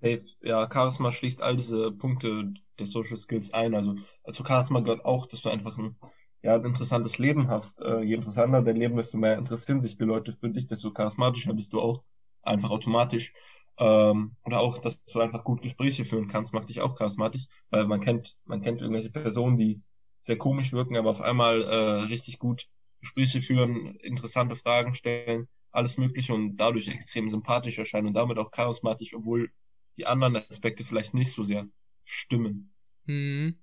Safe. 0.00 0.24
Ja, 0.42 0.68
Charisma 0.70 1.12
schließt 1.12 1.40
all 1.42 1.56
diese 1.56 1.90
Punkte 1.92 2.52
der 2.78 2.86
Social 2.86 3.16
Skills 3.16 3.52
ein. 3.52 3.74
Also 3.74 3.96
zu 4.32 4.44
Charisma 4.44 4.80
gehört 4.80 5.04
auch, 5.04 5.26
dass 5.26 5.42
du 5.42 5.48
einfach 5.48 5.78
ein 5.78 5.96
ja, 6.42 6.54
ein 6.54 6.64
interessantes 6.64 7.18
Leben 7.18 7.48
hast. 7.48 7.80
Äh, 7.80 8.02
je 8.02 8.14
interessanter 8.14 8.62
dein 8.62 8.76
Leben, 8.76 8.96
desto 8.96 9.16
mehr 9.18 9.38
interessieren 9.38 9.82
sich 9.82 9.96
die 9.98 10.04
Leute 10.04 10.32
für 10.34 10.50
dich, 10.50 10.66
desto 10.66 10.92
charismatischer 10.92 11.52
bist 11.54 11.72
du 11.72 11.80
auch 11.80 12.02
einfach 12.42 12.70
automatisch. 12.70 13.32
Ähm, 13.78 14.36
oder 14.44 14.60
auch, 14.60 14.78
dass 14.78 14.96
du 15.12 15.20
einfach 15.20 15.44
gut 15.44 15.62
Gespräche 15.62 16.04
führen 16.04 16.28
kannst, 16.28 16.52
macht 16.52 16.68
dich 16.68 16.80
auch 16.80 16.96
charismatisch, 16.96 17.46
weil 17.70 17.86
man 17.86 18.00
kennt, 18.00 18.36
man 18.44 18.60
kennt 18.62 18.80
irgendwelche 18.80 19.10
Personen, 19.10 19.56
die 19.56 19.82
sehr 20.20 20.36
komisch 20.36 20.72
wirken, 20.72 20.96
aber 20.96 21.10
auf 21.10 21.20
einmal 21.20 21.62
äh, 21.62 22.02
richtig 22.06 22.38
gut 22.38 22.66
Gespräche 23.00 23.40
führen, 23.40 23.94
interessante 23.96 24.56
Fragen 24.56 24.94
stellen, 24.96 25.48
alles 25.70 25.96
Mögliche 25.96 26.34
und 26.34 26.56
dadurch 26.56 26.88
extrem 26.88 27.30
sympathisch 27.30 27.78
erscheinen 27.78 28.08
und 28.08 28.14
damit 28.14 28.38
auch 28.38 28.50
charismatisch, 28.50 29.14
obwohl 29.14 29.50
die 29.96 30.06
anderen 30.06 30.36
Aspekte 30.36 30.84
vielleicht 30.84 31.14
nicht 31.14 31.32
so 31.32 31.44
sehr 31.44 31.68
stimmen. 32.04 32.72
Mhm. 33.04 33.58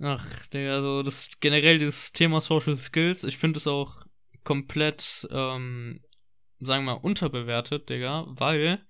Ach, 0.00 0.46
Digga, 0.48 0.74
also 0.74 1.02
das 1.02 1.30
generell 1.40 1.78
das 1.78 2.12
Thema 2.12 2.40
Social 2.40 2.76
Skills, 2.76 3.24
ich 3.24 3.36
finde 3.36 3.58
es 3.58 3.66
auch 3.66 4.04
komplett, 4.44 5.26
ähm, 5.30 6.00
sagen 6.60 6.84
wir 6.84 6.94
mal, 6.94 7.00
unterbewertet, 7.00 7.88
Digga, 7.88 8.26
weil 8.28 8.86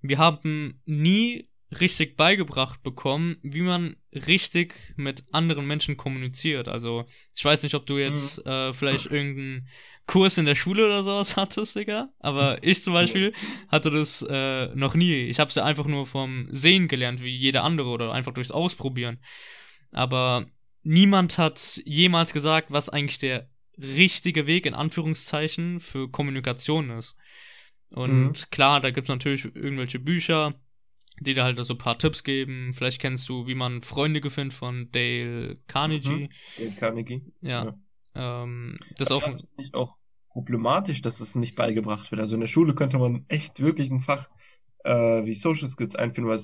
wir 0.00 0.18
haben 0.18 0.82
nie 0.84 1.48
richtig 1.80 2.16
beigebracht 2.16 2.82
bekommen, 2.82 3.36
wie 3.42 3.62
man 3.62 3.96
richtig 4.12 4.74
mit 4.96 5.24
anderen 5.32 5.66
Menschen 5.66 5.96
kommuniziert. 5.96 6.68
Also, 6.68 7.06
ich 7.34 7.44
weiß 7.44 7.62
nicht, 7.62 7.74
ob 7.74 7.86
du 7.86 7.98
jetzt 7.98 8.44
mhm. 8.44 8.50
äh, 8.50 8.72
vielleicht 8.72 9.06
irgendeinen 9.10 9.68
Kurs 10.06 10.38
in 10.38 10.46
der 10.46 10.54
Schule 10.54 10.84
oder 10.86 11.02
sowas 11.02 11.36
hattest, 11.36 11.76
Digga. 11.76 12.10
Aber 12.18 12.62
ich 12.62 12.82
zum 12.82 12.92
Beispiel 12.92 13.32
hatte 13.68 13.90
das 13.90 14.24
äh, 14.28 14.74
noch 14.74 14.94
nie. 14.94 15.24
Ich 15.24 15.38
habe 15.38 15.48
es 15.48 15.54
ja 15.54 15.64
einfach 15.64 15.86
nur 15.86 16.06
vom 16.06 16.48
Sehen 16.50 16.88
gelernt, 16.88 17.22
wie 17.22 17.36
jeder 17.36 17.64
andere 17.64 17.88
oder 17.88 18.12
einfach 18.12 18.32
durchs 18.32 18.50
Ausprobieren 18.50 19.18
aber 19.92 20.46
niemand 20.82 21.38
hat 21.38 21.80
jemals 21.84 22.32
gesagt, 22.32 22.70
was 22.70 22.88
eigentlich 22.88 23.18
der 23.18 23.48
richtige 23.78 24.46
Weg 24.46 24.66
in 24.66 24.74
Anführungszeichen 24.74 25.80
für 25.80 26.10
Kommunikation 26.10 26.90
ist. 26.90 27.16
Und 27.90 28.24
mhm. 28.24 28.32
klar, 28.50 28.80
da 28.80 28.90
gibt 28.90 29.08
es 29.08 29.12
natürlich 29.12 29.44
irgendwelche 29.44 29.98
Bücher, 29.98 30.54
die 31.20 31.34
dir 31.34 31.44
halt 31.44 31.58
so 31.58 31.74
ein 31.74 31.78
paar 31.78 31.98
Tipps 31.98 32.24
geben. 32.24 32.72
Vielleicht 32.74 33.00
kennst 33.00 33.28
du, 33.28 33.46
wie 33.46 33.54
man 33.54 33.82
Freunde 33.82 34.20
gewinnt 34.20 34.54
von 34.54 34.90
Dale 34.92 35.58
Carnegie. 35.66 36.28
Mhm. 36.28 36.28
Dale 36.56 36.76
Carnegie. 36.78 37.22
Ja. 37.42 37.64
ja. 37.64 37.74
Ähm, 38.14 38.78
das 38.96 39.08
ist 39.08 39.12
auch, 39.12 39.22
das 39.22 39.74
auch 39.74 39.96
problematisch, 40.28 41.02
dass 41.02 41.20
es 41.20 41.34
nicht 41.34 41.56
beigebracht 41.56 42.10
wird. 42.10 42.20
Also 42.20 42.34
in 42.34 42.40
der 42.40 42.48
Schule 42.48 42.74
könnte 42.74 42.98
man 42.98 43.24
echt 43.28 43.60
wirklich 43.60 43.90
ein 43.90 44.00
Fach 44.00 44.28
äh, 44.84 45.24
wie 45.24 45.34
Social 45.34 45.68
Skills 45.68 45.94
einführen, 45.94 46.28
weil 46.28 46.40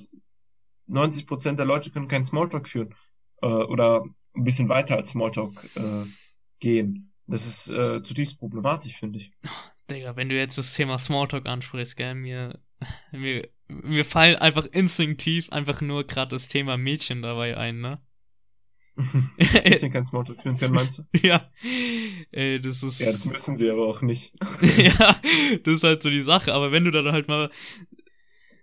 90% 0.89 1.57
der 1.57 1.67
Leute 1.67 1.91
können 1.91 2.09
keinen 2.09 2.25
Smalltalk 2.25 2.69
führen 2.69 2.95
äh, 3.43 3.47
oder 3.47 4.05
ein 4.35 4.45
bisschen 4.45 4.69
weiter 4.69 4.97
als 4.97 5.11
Smalltalk 5.11 5.53
äh, 5.77 6.07
gehen. 6.61 7.13
Das 7.27 7.47
ist 7.47 7.69
äh, 7.69 8.03
zutiefst 8.03 8.39
problematisch, 8.39 8.97
finde 8.99 9.19
ich. 9.19 9.33
Digga, 9.91 10.17
wenn 10.17 10.29
du 10.29 10.37
jetzt 10.37 10.59
das 10.59 10.75
Thema 10.75 10.99
Smalltalk 10.99 11.47
ansprichst, 11.47 11.97
gell, 11.97 12.15
mir, 12.15 12.59
mir, 13.13 13.49
mir 13.69 14.05
fallen 14.05 14.37
einfach 14.37 14.67
instinktiv 14.67 15.51
einfach 15.51 15.81
nur 15.81 16.07
gerade 16.07 16.31
das 16.31 16.49
Thema 16.49 16.77
Mädchen 16.77 17.23
dabei 17.23 17.57
ein, 17.57 17.81
ne? 17.81 18.01
Mädchen 19.37 19.93
kein 19.93 20.05
Smalltalk 20.05 20.43
führen 20.43 20.59
können, 20.59 20.75
meinst 20.75 20.99
du? 20.99 21.03
ja. 21.27 21.51
Ey, 22.33 22.61
das 22.61 22.83
ist. 22.83 23.01
Ja, 23.01 23.07
das 23.13 23.25
müssen 23.25 23.57
sie 23.57 23.71
aber 23.71 23.87
auch 23.87 24.03
nicht. 24.03 24.33
ja, 24.77 25.21
das 25.65 25.75
ist 25.75 25.85
halt 25.85 26.03
so 26.03 26.11
die 26.11 26.23
Sache. 26.23 26.53
Aber 26.55 26.73
wenn 26.73 26.85
du 26.85 26.91
dann 26.91 27.13
halt 27.13 27.29
mal 27.29 27.51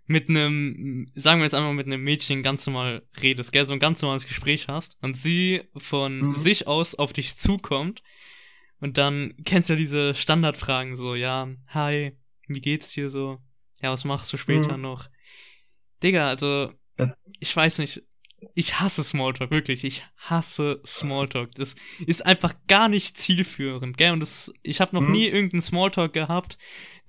mit 0.07 0.29
einem, 0.29 1.07
sagen 1.15 1.39
wir 1.39 1.45
jetzt 1.45 1.55
einmal 1.55 1.73
mit 1.73 1.87
einem 1.87 2.03
Mädchen 2.03 2.43
ganz 2.43 2.65
normal 2.67 3.01
redest, 3.21 3.51
gell, 3.51 3.65
so 3.65 3.73
ein 3.73 3.79
ganz 3.79 4.01
normales 4.01 4.27
Gespräch 4.27 4.67
hast 4.67 4.97
und 5.01 5.15
sie 5.17 5.63
von 5.75 6.19
Mhm. 6.19 6.33
sich 6.35 6.67
aus 6.67 6.93
auf 6.95 7.11
dich 7.13 7.37
zukommt 7.37 8.03
und 8.79 8.97
dann 8.99 9.33
kennst 9.45 9.69
du 9.69 9.73
ja 9.73 9.79
diese 9.79 10.13
Standardfragen 10.13 10.95
so, 10.95 11.15
ja, 11.15 11.47
hi, 11.69 12.11
wie 12.47 12.61
geht's 12.61 12.89
dir 12.89 13.09
so? 13.09 13.39
Ja, 13.81 13.91
was 13.91 14.05
machst 14.05 14.31
du 14.31 14.37
später 14.37 14.77
Mhm. 14.77 14.83
noch? 14.83 15.09
Digga, 16.03 16.27
also, 16.29 16.71
ich 17.39 17.55
weiß 17.55 17.79
nicht, 17.79 18.03
ich 18.53 18.79
hasse 18.79 19.03
Smalltalk, 19.03 19.51
wirklich, 19.51 19.83
ich 19.83 20.03
hasse 20.17 20.81
Smalltalk. 20.85 21.55
Das 21.55 21.75
ist 22.05 22.25
einfach 22.25 22.53
gar 22.67 22.89
nicht 22.89 23.17
zielführend, 23.17 23.97
gell? 23.97 24.11
Und 24.11 24.19
das, 24.21 24.51
ich 24.61 24.81
habe 24.81 24.95
noch 24.95 25.01
Mhm. 25.03 25.11
nie 25.11 25.25
irgendeinen 25.27 25.61
Smalltalk 25.61 26.13
gehabt, 26.13 26.57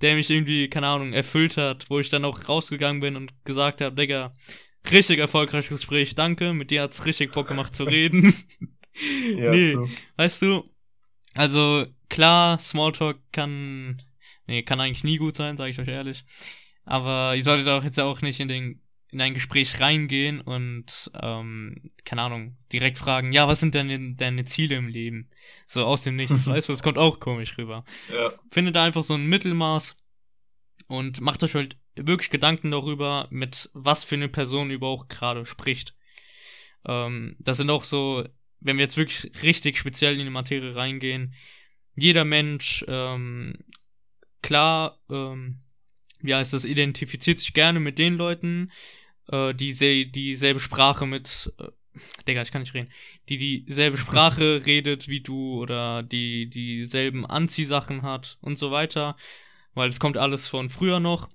der 0.01 0.15
mich 0.15 0.29
irgendwie, 0.29 0.69
keine 0.69 0.87
Ahnung, 0.87 1.13
erfüllt 1.13 1.57
hat, 1.57 1.89
wo 1.89 1.99
ich 1.99 2.09
dann 2.09 2.25
auch 2.25 2.47
rausgegangen 2.49 3.01
bin 3.01 3.15
und 3.15 3.33
gesagt 3.45 3.81
habe, 3.81 3.95
Digga, 3.95 4.33
richtig 4.91 5.19
erfolgreiches 5.19 5.69
Gespräch, 5.79 6.15
danke, 6.15 6.53
mit 6.53 6.71
dir 6.71 6.81
hat's 6.83 7.05
richtig 7.05 7.31
Bock 7.33 7.47
gemacht 7.47 7.75
zu 7.75 7.83
reden. 7.83 8.33
Ja, 8.99 9.51
nee, 9.51 9.73
true. 9.73 9.91
weißt 10.15 10.41
du, 10.41 10.73
also 11.35 11.85
klar, 12.09 12.57
Smalltalk 12.57 13.19
kann, 13.31 14.01
nee, 14.47 14.63
kann 14.63 14.79
eigentlich 14.79 15.03
nie 15.03 15.17
gut 15.17 15.35
sein, 15.35 15.55
sage 15.55 15.69
ich 15.69 15.77
euch 15.77 15.87
ehrlich. 15.87 16.23
Aber 16.83 17.35
ihr 17.35 17.43
solltet 17.43 17.67
auch 17.67 17.83
jetzt 17.83 17.99
auch 17.99 18.21
nicht 18.21 18.39
in 18.39 18.47
den 18.47 18.81
in 19.11 19.21
ein 19.21 19.33
Gespräch 19.33 19.79
reingehen 19.79 20.41
und 20.41 21.11
ähm, 21.21 21.91
keine 22.03 22.23
Ahnung 22.23 22.57
direkt 22.73 22.97
fragen, 22.97 23.31
ja, 23.31 23.47
was 23.47 23.59
sind 23.59 23.73
denn 23.73 24.17
deine 24.17 24.45
Ziele 24.45 24.75
im 24.75 24.87
Leben? 24.87 25.29
So 25.65 25.85
aus 25.85 26.01
dem 26.01 26.15
Nichts, 26.15 26.45
weißt 26.47 26.67
du, 26.67 26.73
das 26.73 26.83
kommt 26.83 26.97
auch 26.97 27.19
komisch 27.19 27.57
rüber. 27.57 27.85
Ja. 28.11 28.33
Findet 28.51 28.75
da 28.75 28.83
einfach 28.83 29.03
so 29.03 29.13
ein 29.13 29.27
Mittelmaß 29.27 29.95
und 30.87 31.21
macht 31.21 31.43
euch 31.43 31.55
halt 31.55 31.77
wirklich 31.95 32.29
Gedanken 32.29 32.71
darüber, 32.71 33.27
mit 33.31 33.69
was 33.73 34.03
für 34.03 34.15
eine 34.15 34.29
Person 34.29 34.71
über 34.71 34.87
auch 34.87 35.07
gerade 35.07 35.45
spricht. 35.45 35.95
Ähm, 36.85 37.35
das 37.39 37.57
sind 37.57 37.69
auch 37.69 37.85
so, 37.85 38.27
wenn 38.59 38.77
wir 38.77 38.83
jetzt 38.83 38.97
wirklich 38.97 39.31
richtig 39.41 39.77
speziell 39.77 40.19
in 40.19 40.25
die 40.25 40.31
Materie 40.31 40.75
reingehen, 40.75 41.33
jeder 41.95 42.25
Mensch, 42.25 42.85
ähm, 42.87 43.55
klar, 44.41 44.99
ähm, 45.09 45.61
wie 46.19 46.35
heißt 46.35 46.53
das, 46.53 46.65
identifiziert 46.65 47.39
sich 47.39 47.53
gerne 47.53 47.79
mit 47.79 47.97
den 47.97 48.15
Leuten, 48.15 48.71
äh, 49.27 49.53
die 49.53 49.73
se 49.73 50.05
dieselbe 50.05 50.59
Sprache 50.59 51.05
mit, 51.05 51.53
äh, 51.59 51.67
Digga, 52.27 52.41
ich 52.41 52.51
kann 52.51 52.61
nicht 52.61 52.73
reden, 52.73 52.91
die 53.29 53.37
dieselbe 53.37 53.97
Sprache 53.97 54.61
redet 54.65 55.07
wie 55.07 55.21
du 55.21 55.61
oder 55.61 56.03
die 56.03 56.49
dieselben 56.49 57.25
Anziehsachen 57.25 58.01
hat 58.01 58.37
und 58.41 58.57
so 58.57 58.71
weiter, 58.71 59.15
weil 59.73 59.89
es 59.89 59.99
kommt 59.99 60.17
alles 60.17 60.47
von 60.47 60.69
früher 60.69 60.99
noch, 60.99 61.29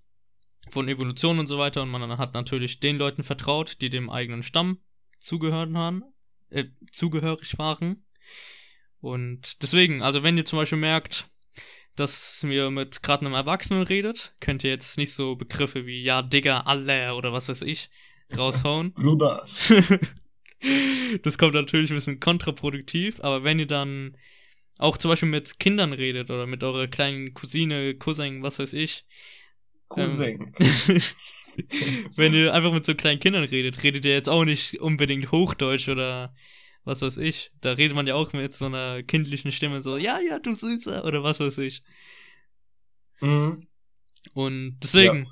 von 0.71 0.89
Evolution 0.89 1.39
und 1.39 1.47
so 1.47 1.59
weiter 1.59 1.83
und 1.83 1.91
man 1.91 2.19
hat 2.19 2.35
natürlich 2.35 2.81
den 2.81 2.97
Leuten 2.97 3.25
vertraut, 3.25 3.81
die 3.81 3.91
dem 3.91 4.11
eigenen 4.11 4.43
Stamm 4.43 4.79
zugehört 5.21 5.73
haben, 5.75 6.03
äh, 6.51 6.67
zugehörig 6.91 7.59
waren. 7.59 8.05
Und 9.01 9.63
deswegen, 9.63 10.03
also 10.03 10.23
wenn 10.23 10.37
ihr 10.37 10.45
zum 10.45 10.61
Beispiel 10.61 10.79
merkt, 10.79 11.29
dass 11.97 12.45
ihr 12.49 12.71
mit 12.71 13.03
gerade 13.03 13.27
einem 13.27 13.35
Erwachsenen 13.35 13.83
redet, 13.83 14.35
könnt 14.41 14.65
ihr 14.65 14.71
jetzt 14.71 14.97
nicht 14.97 15.13
so 15.13 15.37
Begriffe 15.37 15.87
wie 15.87 16.03
ja, 16.03 16.23
Digga, 16.23 16.61
alle 16.61 17.15
oder 17.15 17.33
was 17.33 17.49
weiß 17.49 17.63
ich 17.63 17.91
raushauen. 18.37 18.93
Bruder. 18.95 19.47
das 21.23 21.39
kommt 21.39 21.55
natürlich 21.55 21.91
ein 21.91 21.97
bisschen 21.97 22.21
kontraproduktiv, 22.21 23.21
aber 23.21 23.45
wenn 23.45 23.59
ihr 23.59 23.67
dann 23.67 24.17
auch 24.79 24.97
zum 24.97 25.11
Beispiel 25.11 25.29
mit 25.29 25.59
Kindern 25.59 25.93
redet 25.93 26.31
oder 26.31 26.47
mit 26.47 26.65
eurer 26.65 26.89
kleinen 26.89 27.35
Cousine, 27.35 27.95
Cousin, 27.95 28.43
was 28.43 28.59
weiß 28.59 28.73
ich, 28.73 29.05
Cousin. 29.89 30.55
wenn 32.17 32.35
ihr 32.35 32.55
einfach 32.55 32.73
mit 32.73 32.87
so 32.87 32.95
kleinen 32.95 33.21
Kindern 33.21 33.45
redet, 33.45 33.83
redet 33.83 34.05
ihr 34.05 34.13
jetzt 34.13 34.29
auch 34.29 34.45
nicht 34.45 34.81
unbedingt 34.81 35.31
Hochdeutsch 35.31 35.89
oder 35.89 36.35
was 36.85 37.03
weiß 37.03 37.19
ich. 37.19 37.53
Da 37.61 37.73
redet 37.73 37.95
man 37.95 38.07
ja 38.07 38.15
auch 38.15 38.33
mit 38.33 38.55
so 38.55 38.67
einer 38.67 39.03
kindlichen 39.03 39.53
Stimme 39.53 39.83
so, 39.83 39.97
ja, 39.97 40.21
ja, 40.21 40.39
du 40.39 40.55
Süßer 40.55 41.05
oder 41.05 41.23
was 41.23 41.41
weiß 41.41 41.59
ich. 41.59 41.83
Mhm. 43.21 43.67
Und 44.35 44.81
deswegen, 44.83 45.29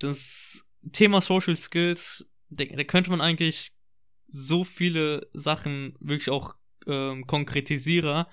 das 0.00 0.64
Thema 0.92 1.20
Social 1.20 1.56
Skills, 1.56 2.26
da, 2.50 2.64
da 2.64 2.84
könnte 2.84 3.10
man 3.10 3.20
eigentlich 3.20 3.72
so 4.28 4.64
viele 4.64 5.28
Sachen 5.32 5.94
wirklich 6.00 6.30
auch 6.30 6.54
ähm, 6.86 7.26
konkretisierer 7.26 8.28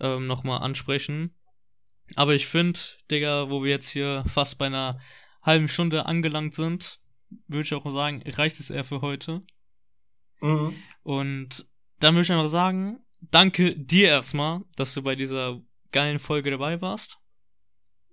ähm, 0.00 0.26
nochmal 0.26 0.62
ansprechen. 0.62 1.34
Aber 2.14 2.34
ich 2.34 2.46
finde, 2.46 2.80
Digga, 3.10 3.50
wo 3.50 3.62
wir 3.62 3.70
jetzt 3.70 3.90
hier 3.90 4.24
fast 4.26 4.58
bei 4.58 4.66
einer 4.66 5.00
halben 5.42 5.68
Stunde 5.68 6.06
angelangt 6.06 6.54
sind, 6.54 7.00
würde 7.46 7.64
ich 7.64 7.74
auch 7.74 7.84
mal 7.84 7.92
sagen, 7.92 8.22
reicht 8.26 8.58
es 8.60 8.70
eher 8.70 8.84
für 8.84 9.02
heute. 9.02 9.42
Mhm. 10.40 10.74
Und 11.02 11.66
dann 12.00 12.14
würde 12.14 12.22
ich 12.22 12.32
einfach 12.32 12.48
sagen, 12.48 13.00
danke 13.20 13.76
dir 13.76 14.08
erstmal, 14.08 14.62
dass 14.76 14.94
du 14.94 15.02
bei 15.02 15.14
dieser 15.16 15.60
geilen 15.92 16.18
Folge 16.18 16.50
dabei 16.50 16.80
warst. 16.80 17.18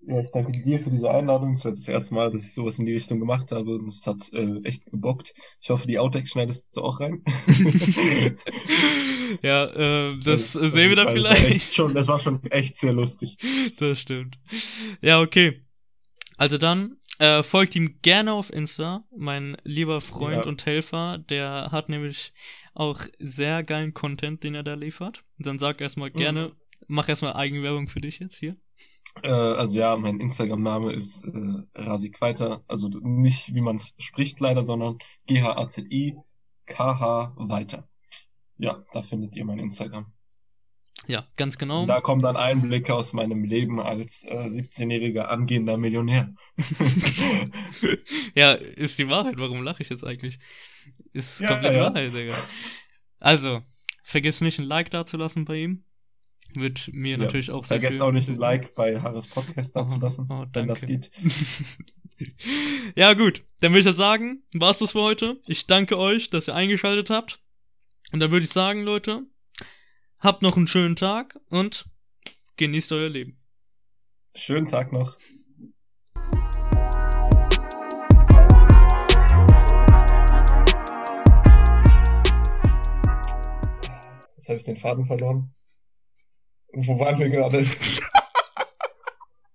Ja, 0.08 0.20
ich 0.20 0.30
danke 0.32 0.52
dir 0.52 0.80
für 0.80 0.92
diese 0.92 1.10
Einladung. 1.10 1.56
Es 1.56 1.66
war 1.66 1.72
das 1.72 1.88
erste 1.88 2.14
Mal, 2.14 2.32
dass 2.32 2.44
ich 2.44 2.54
sowas 2.54 2.78
in 2.78 2.86
die 2.86 2.94
Richtung 2.94 3.20
gemacht 3.20 3.52
habe 3.52 3.76
und 3.76 3.88
es 3.88 4.06
hat 4.06 4.32
äh, 4.34 4.60
echt 4.64 4.86
gebockt. 4.86 5.34
Ich 5.62 5.72
hoffe, 5.72 5.88
die 5.88 5.98
Outtakes 5.98 6.30
schneidest 6.30 6.68
du 6.76 6.82
auch 6.82 7.00
rein. 7.00 7.24
ja, 9.42 9.66
äh, 9.66 10.20
das 10.24 10.56
Also, 10.56 10.70
sehen 10.70 10.90
wir 10.90 10.96
dann 10.96 11.08
das 11.08 11.14
vielleicht. 11.16 11.74
Schon, 11.74 11.96
das 11.96 12.08
war 12.08 12.20
schon 12.20 12.44
echt 12.52 12.80
sehr 12.80 12.94
lustig. 12.94 13.38
Das 13.80 14.00
stimmt. 14.00 14.38
Ja, 15.02 15.22
okay. 15.22 15.66
Also 16.38 16.60
dann, 16.60 16.98
äh, 17.20 17.44
folgt 17.44 17.76
ihm 17.76 18.00
gerne 18.02 18.34
auf 18.34 18.52
Insta, 18.52 19.04
mein 19.16 19.58
lieber 19.64 20.02
Freund 20.02 20.44
Ja. 20.46 20.50
und 20.50 20.66
Helfer. 20.66 21.18
Der 21.30 21.70
hat 21.72 21.90
nämlich 21.90 22.34
auch 22.74 23.02
sehr 23.20 23.64
geilen 23.64 23.94
Content, 23.94 24.44
den 24.44 24.56
er 24.56 24.64
da 24.64 24.74
liefert. 24.74 25.24
Dann 25.38 25.60
sag 25.60 25.82
erstmal 25.82 26.10
Mhm. 26.10 26.14
gerne, 26.18 26.52
mach 26.88 27.08
erstmal 27.10 27.34
Eigenwerbung 27.34 27.88
für 27.88 28.02
dich 28.02 28.20
jetzt 28.20 28.38
hier. 28.38 28.56
Äh, 29.24 29.30
also 29.30 29.78
ja, 29.78 29.96
mein 29.96 30.20
Instagram-Name 30.20 30.92
ist 30.94 31.24
äh, 31.24 31.64
Rasik 31.82 32.20
weiter. 32.20 32.64
Also 32.68 32.90
nicht 32.90 33.54
wie 33.56 33.62
man 33.62 33.78
es 33.78 33.94
spricht 33.98 34.40
leider, 34.42 34.64
sondern 34.64 34.98
G-H-A-Z-I 35.28 36.16
K-H 36.66 37.34
weiter. 37.38 37.88
Ja, 38.58 38.84
da 38.94 39.02
findet 39.04 39.36
ihr 39.36 39.46
mein 39.46 39.60
Instagram. 39.60 40.12
Ja, 41.08 41.26
ganz 41.38 41.58
genau. 41.58 41.82
Und 41.84 41.88
da 41.88 42.02
kommen 42.02 42.22
dann 42.22 42.36
Einblicke 42.36 42.94
aus 42.94 43.14
meinem 43.14 43.44
Leben 43.44 43.80
als 43.80 44.24
äh, 44.24 44.48
17-jähriger 44.48 45.26
angehender 45.26 45.78
Millionär. 45.78 46.34
ja, 48.36 48.54
ist 48.54 48.98
die 49.00 49.08
Wahrheit. 49.08 49.36
Warum 49.38 49.64
lache 49.64 49.84
ich 49.84 49.90
jetzt 49.90 50.04
eigentlich? 50.04 50.40
Ist 51.14 51.42
Ja, 51.42 51.48
komplett 51.50 51.76
ja. 51.76 51.82
Wahrheit, 51.82 52.14
Digga. 52.14 52.38
Also, 53.20 53.62
vergiss 54.04 54.42
nicht 54.42 54.60
ein 54.60 54.66
Like 54.66 54.92
dazulassen 54.92 55.46
bei 55.46 55.56
ihm. 55.58 55.84
Wird 56.56 56.90
mir 56.94 57.18
Ja, 57.18 57.18
natürlich 57.18 57.52
auch 57.52 57.66
sehr 57.66 57.80
Vergesst 57.80 58.02
auch 58.02 58.12
nicht 58.12 58.30
ein. 58.30 58.38
Like 58.38 58.76
bei 58.76 59.00
Harris 59.02 59.28
Podcast 59.28 59.76
dazulassen, 59.76 60.28
Oh, 60.30 60.44
oh, 60.44 60.46
wenn 60.54 60.68
das 60.68 60.82
geht. 60.82 61.12
ja, 62.96 63.14
gut. 63.14 63.44
Dann 63.62 63.72
würde 63.72 63.80
ich 63.80 63.86
ja 63.86 63.94
sagen, 63.94 64.44
war's 64.54 64.80
das 64.80 64.92
für 64.92 65.02
heute. 65.02 65.42
Ich 65.48 65.68
danke 65.68 65.98
euch, 65.98 66.30
dass 66.30 66.48
ihr 66.48 66.56
eingeschaltet 66.56 67.10
habt. 67.10 67.40
Und 68.12 68.20
dann 68.20 68.32
würde 68.32 68.46
ich 68.46 68.52
sagen, 68.52 68.84
Leute, 68.84 69.24
habt 70.26 70.42
noch 70.42 70.58
einen 70.58 70.66
schönen 70.68 70.96
Tag 70.96 71.40
und 71.50 71.86
genießt 72.58 72.92
euer 72.94 73.10
Leben. 73.10 73.38
Schönen 74.34 74.68
Tag 74.68 74.92
noch. 74.92 75.16
Jetzt 84.38 84.48
habe 84.48 84.58
ich 84.58 84.64
den 84.64 84.78
Faden 84.78 85.06
verloren. 85.06 85.54
Wo 86.74 87.00
waren 87.00 87.20
wir 87.20 87.30
gerade? 87.30 87.60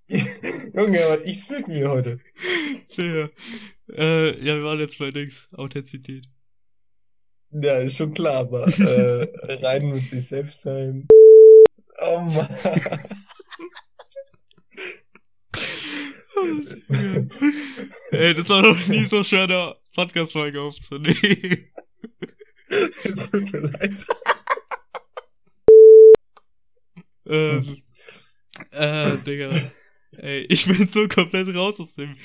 Junge, 0.06 0.98
was 1.00 1.20
ich 1.24 1.50
mit 1.50 1.66
mir 1.66 1.90
heute? 1.90 2.20
Sehr. 2.90 3.30
Äh, 3.88 4.38
ja, 4.38 4.54
wir 4.54 4.62
waren 4.62 4.78
jetzt 4.78 4.98
bei 5.00 5.10
Dings. 5.10 5.48
Authentizität. 5.52 6.28
Ja, 7.52 7.78
ist 7.78 7.96
schon 7.96 8.14
klar, 8.14 8.36
aber 8.36 8.66
äh, 8.78 9.28
rein 9.64 9.90
mit 9.90 10.08
sich 10.08 10.28
selbst 10.28 10.62
sein. 10.62 11.08
Oh 12.00 12.20
Mann. 12.20 12.48
Ey, 18.12 18.34
das 18.34 18.48
war 18.48 18.62
noch 18.62 18.86
nie 18.86 19.04
so 19.04 19.22
schwer, 19.22 19.42
eine 19.44 19.76
Podcast-Folge 19.94 20.60
aufzunehmen. 20.60 21.66
Es 22.68 23.30
tut 23.30 23.52
mir 23.52 23.60
leid. 23.60 23.92
ähm, 27.26 27.82
äh, 28.70 29.18
Digga. 29.18 29.72
Ey, 30.12 30.46
ich 30.48 30.66
bin 30.66 30.88
so 30.88 31.06
komplett 31.08 31.54
raus 31.54 31.78
aus 31.80 31.94
dem 31.94 32.16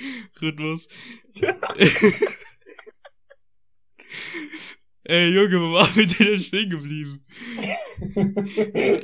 Rhythmus. 0.42 0.88
Ey, 5.08 5.30
Junge, 5.30 5.62
wo 5.62 5.74
waren 5.74 5.96
wir 5.96 6.08
denn 6.08 6.40
stehen 6.42 6.68
geblieben? 6.72 7.24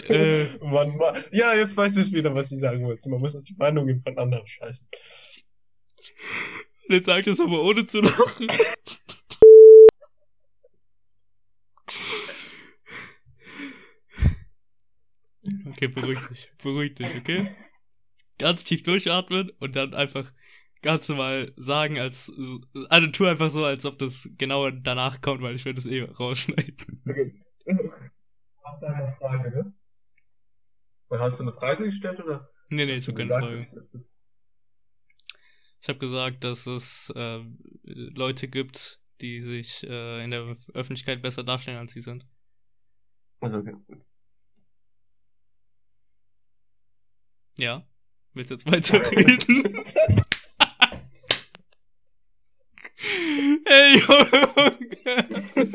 äh, 0.10 0.58
man, 0.64 0.98
man, 0.98 1.24
ja, 1.32 1.54
jetzt 1.54 1.78
weiß 1.78 1.96
ich 1.98 2.12
wieder, 2.12 2.34
was 2.34 2.52
ich 2.52 2.60
sagen 2.60 2.84
wollte. 2.84 3.08
Man 3.08 3.20
muss 3.20 3.36
auf 3.36 3.44
die 3.44 3.54
Meinungen 3.54 4.02
von 4.02 4.18
anderen 4.18 4.48
scheißen. 4.48 4.88
Jetzt 6.90 7.06
sagt 7.06 7.28
es 7.28 7.40
aber 7.40 7.62
ohne 7.62 7.86
zu 7.86 8.02
lachen. 8.02 8.48
Okay, 15.68 15.88
beruhig 15.88 16.20
dich, 16.32 16.50
beruhig 16.64 16.96
dich, 16.96 17.16
okay? 17.16 17.56
Ganz 18.40 18.64
tief 18.64 18.82
durchatmen 18.82 19.52
und 19.60 19.76
dann 19.76 19.94
einfach 19.94 20.34
ganz 20.82 21.08
normal 21.10 21.54
sagen, 21.58 22.00
als 22.00 22.32
also 22.90 23.08
tu 23.08 23.26
einfach 23.26 23.50
so, 23.50 23.66
als 23.66 23.86
ob 23.86 24.00
das 24.00 24.30
genau 24.38 24.70
danach 24.72 25.22
kommt, 25.22 25.42
weil 25.42 25.56
ich 25.56 25.66
werde 25.66 25.80
es 25.80 25.86
eh 25.86 26.02
rausschneiden. 26.04 27.04
Okay. 27.64 27.92
Hast 28.64 28.82
du 28.82 28.88
eine 28.88 29.16
Frage, 29.18 29.52
ne? 29.52 29.74
Hast 31.12 31.40
du 31.40 31.44
eine 31.44 31.54
Frage 31.54 31.86
gestellt 31.86 32.20
oder? 32.20 32.50
Nee, 32.70 32.86
nee, 32.86 33.00
so 33.00 33.14
keine 33.14 33.30
Frage. 33.30 33.68
Ich 35.82 35.90
habe 35.90 36.00
gesagt, 36.00 36.44
dass 36.44 36.68
es 36.68 37.12
äh, 37.16 37.44
Leute 37.84 38.48
gibt, 38.48 39.00
die 39.22 39.42
sich 39.42 39.84
äh, 39.84 40.24
in 40.24 40.32
der 40.32 40.58
Öffentlichkeit 40.74 41.22
besser 41.22 41.44
darstellen, 41.44 41.78
als 41.78 41.94
sie 41.94 42.02
sind. 42.02 42.26
Also, 43.40 43.60
okay. 43.60 43.76
Ja. 47.58 47.88
Willst 48.34 48.52
du 48.52 48.56
jetzt 48.56 48.66
weiterreden? 48.66 49.86
Ey, 53.72 54.00
Junge! 54.00 55.68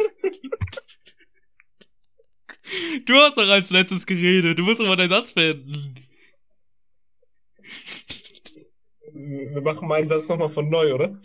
Du 3.07 3.15
hast 3.15 3.37
doch 3.39 3.49
als 3.49 3.71
letztes 3.71 4.05
geredet. 4.05 4.59
Du 4.59 4.65
musst 4.65 4.81
aber 4.81 4.97
deinen 4.97 5.11
Satz 5.11 5.33
beenden. 5.33 5.95
Wir 9.15 9.63
machen 9.63 9.89
meinen 9.89 10.09
Satz 10.09 10.29
nochmal 10.29 10.51
von 10.51 10.69
neu, 10.69 10.95
oder? 10.95 11.19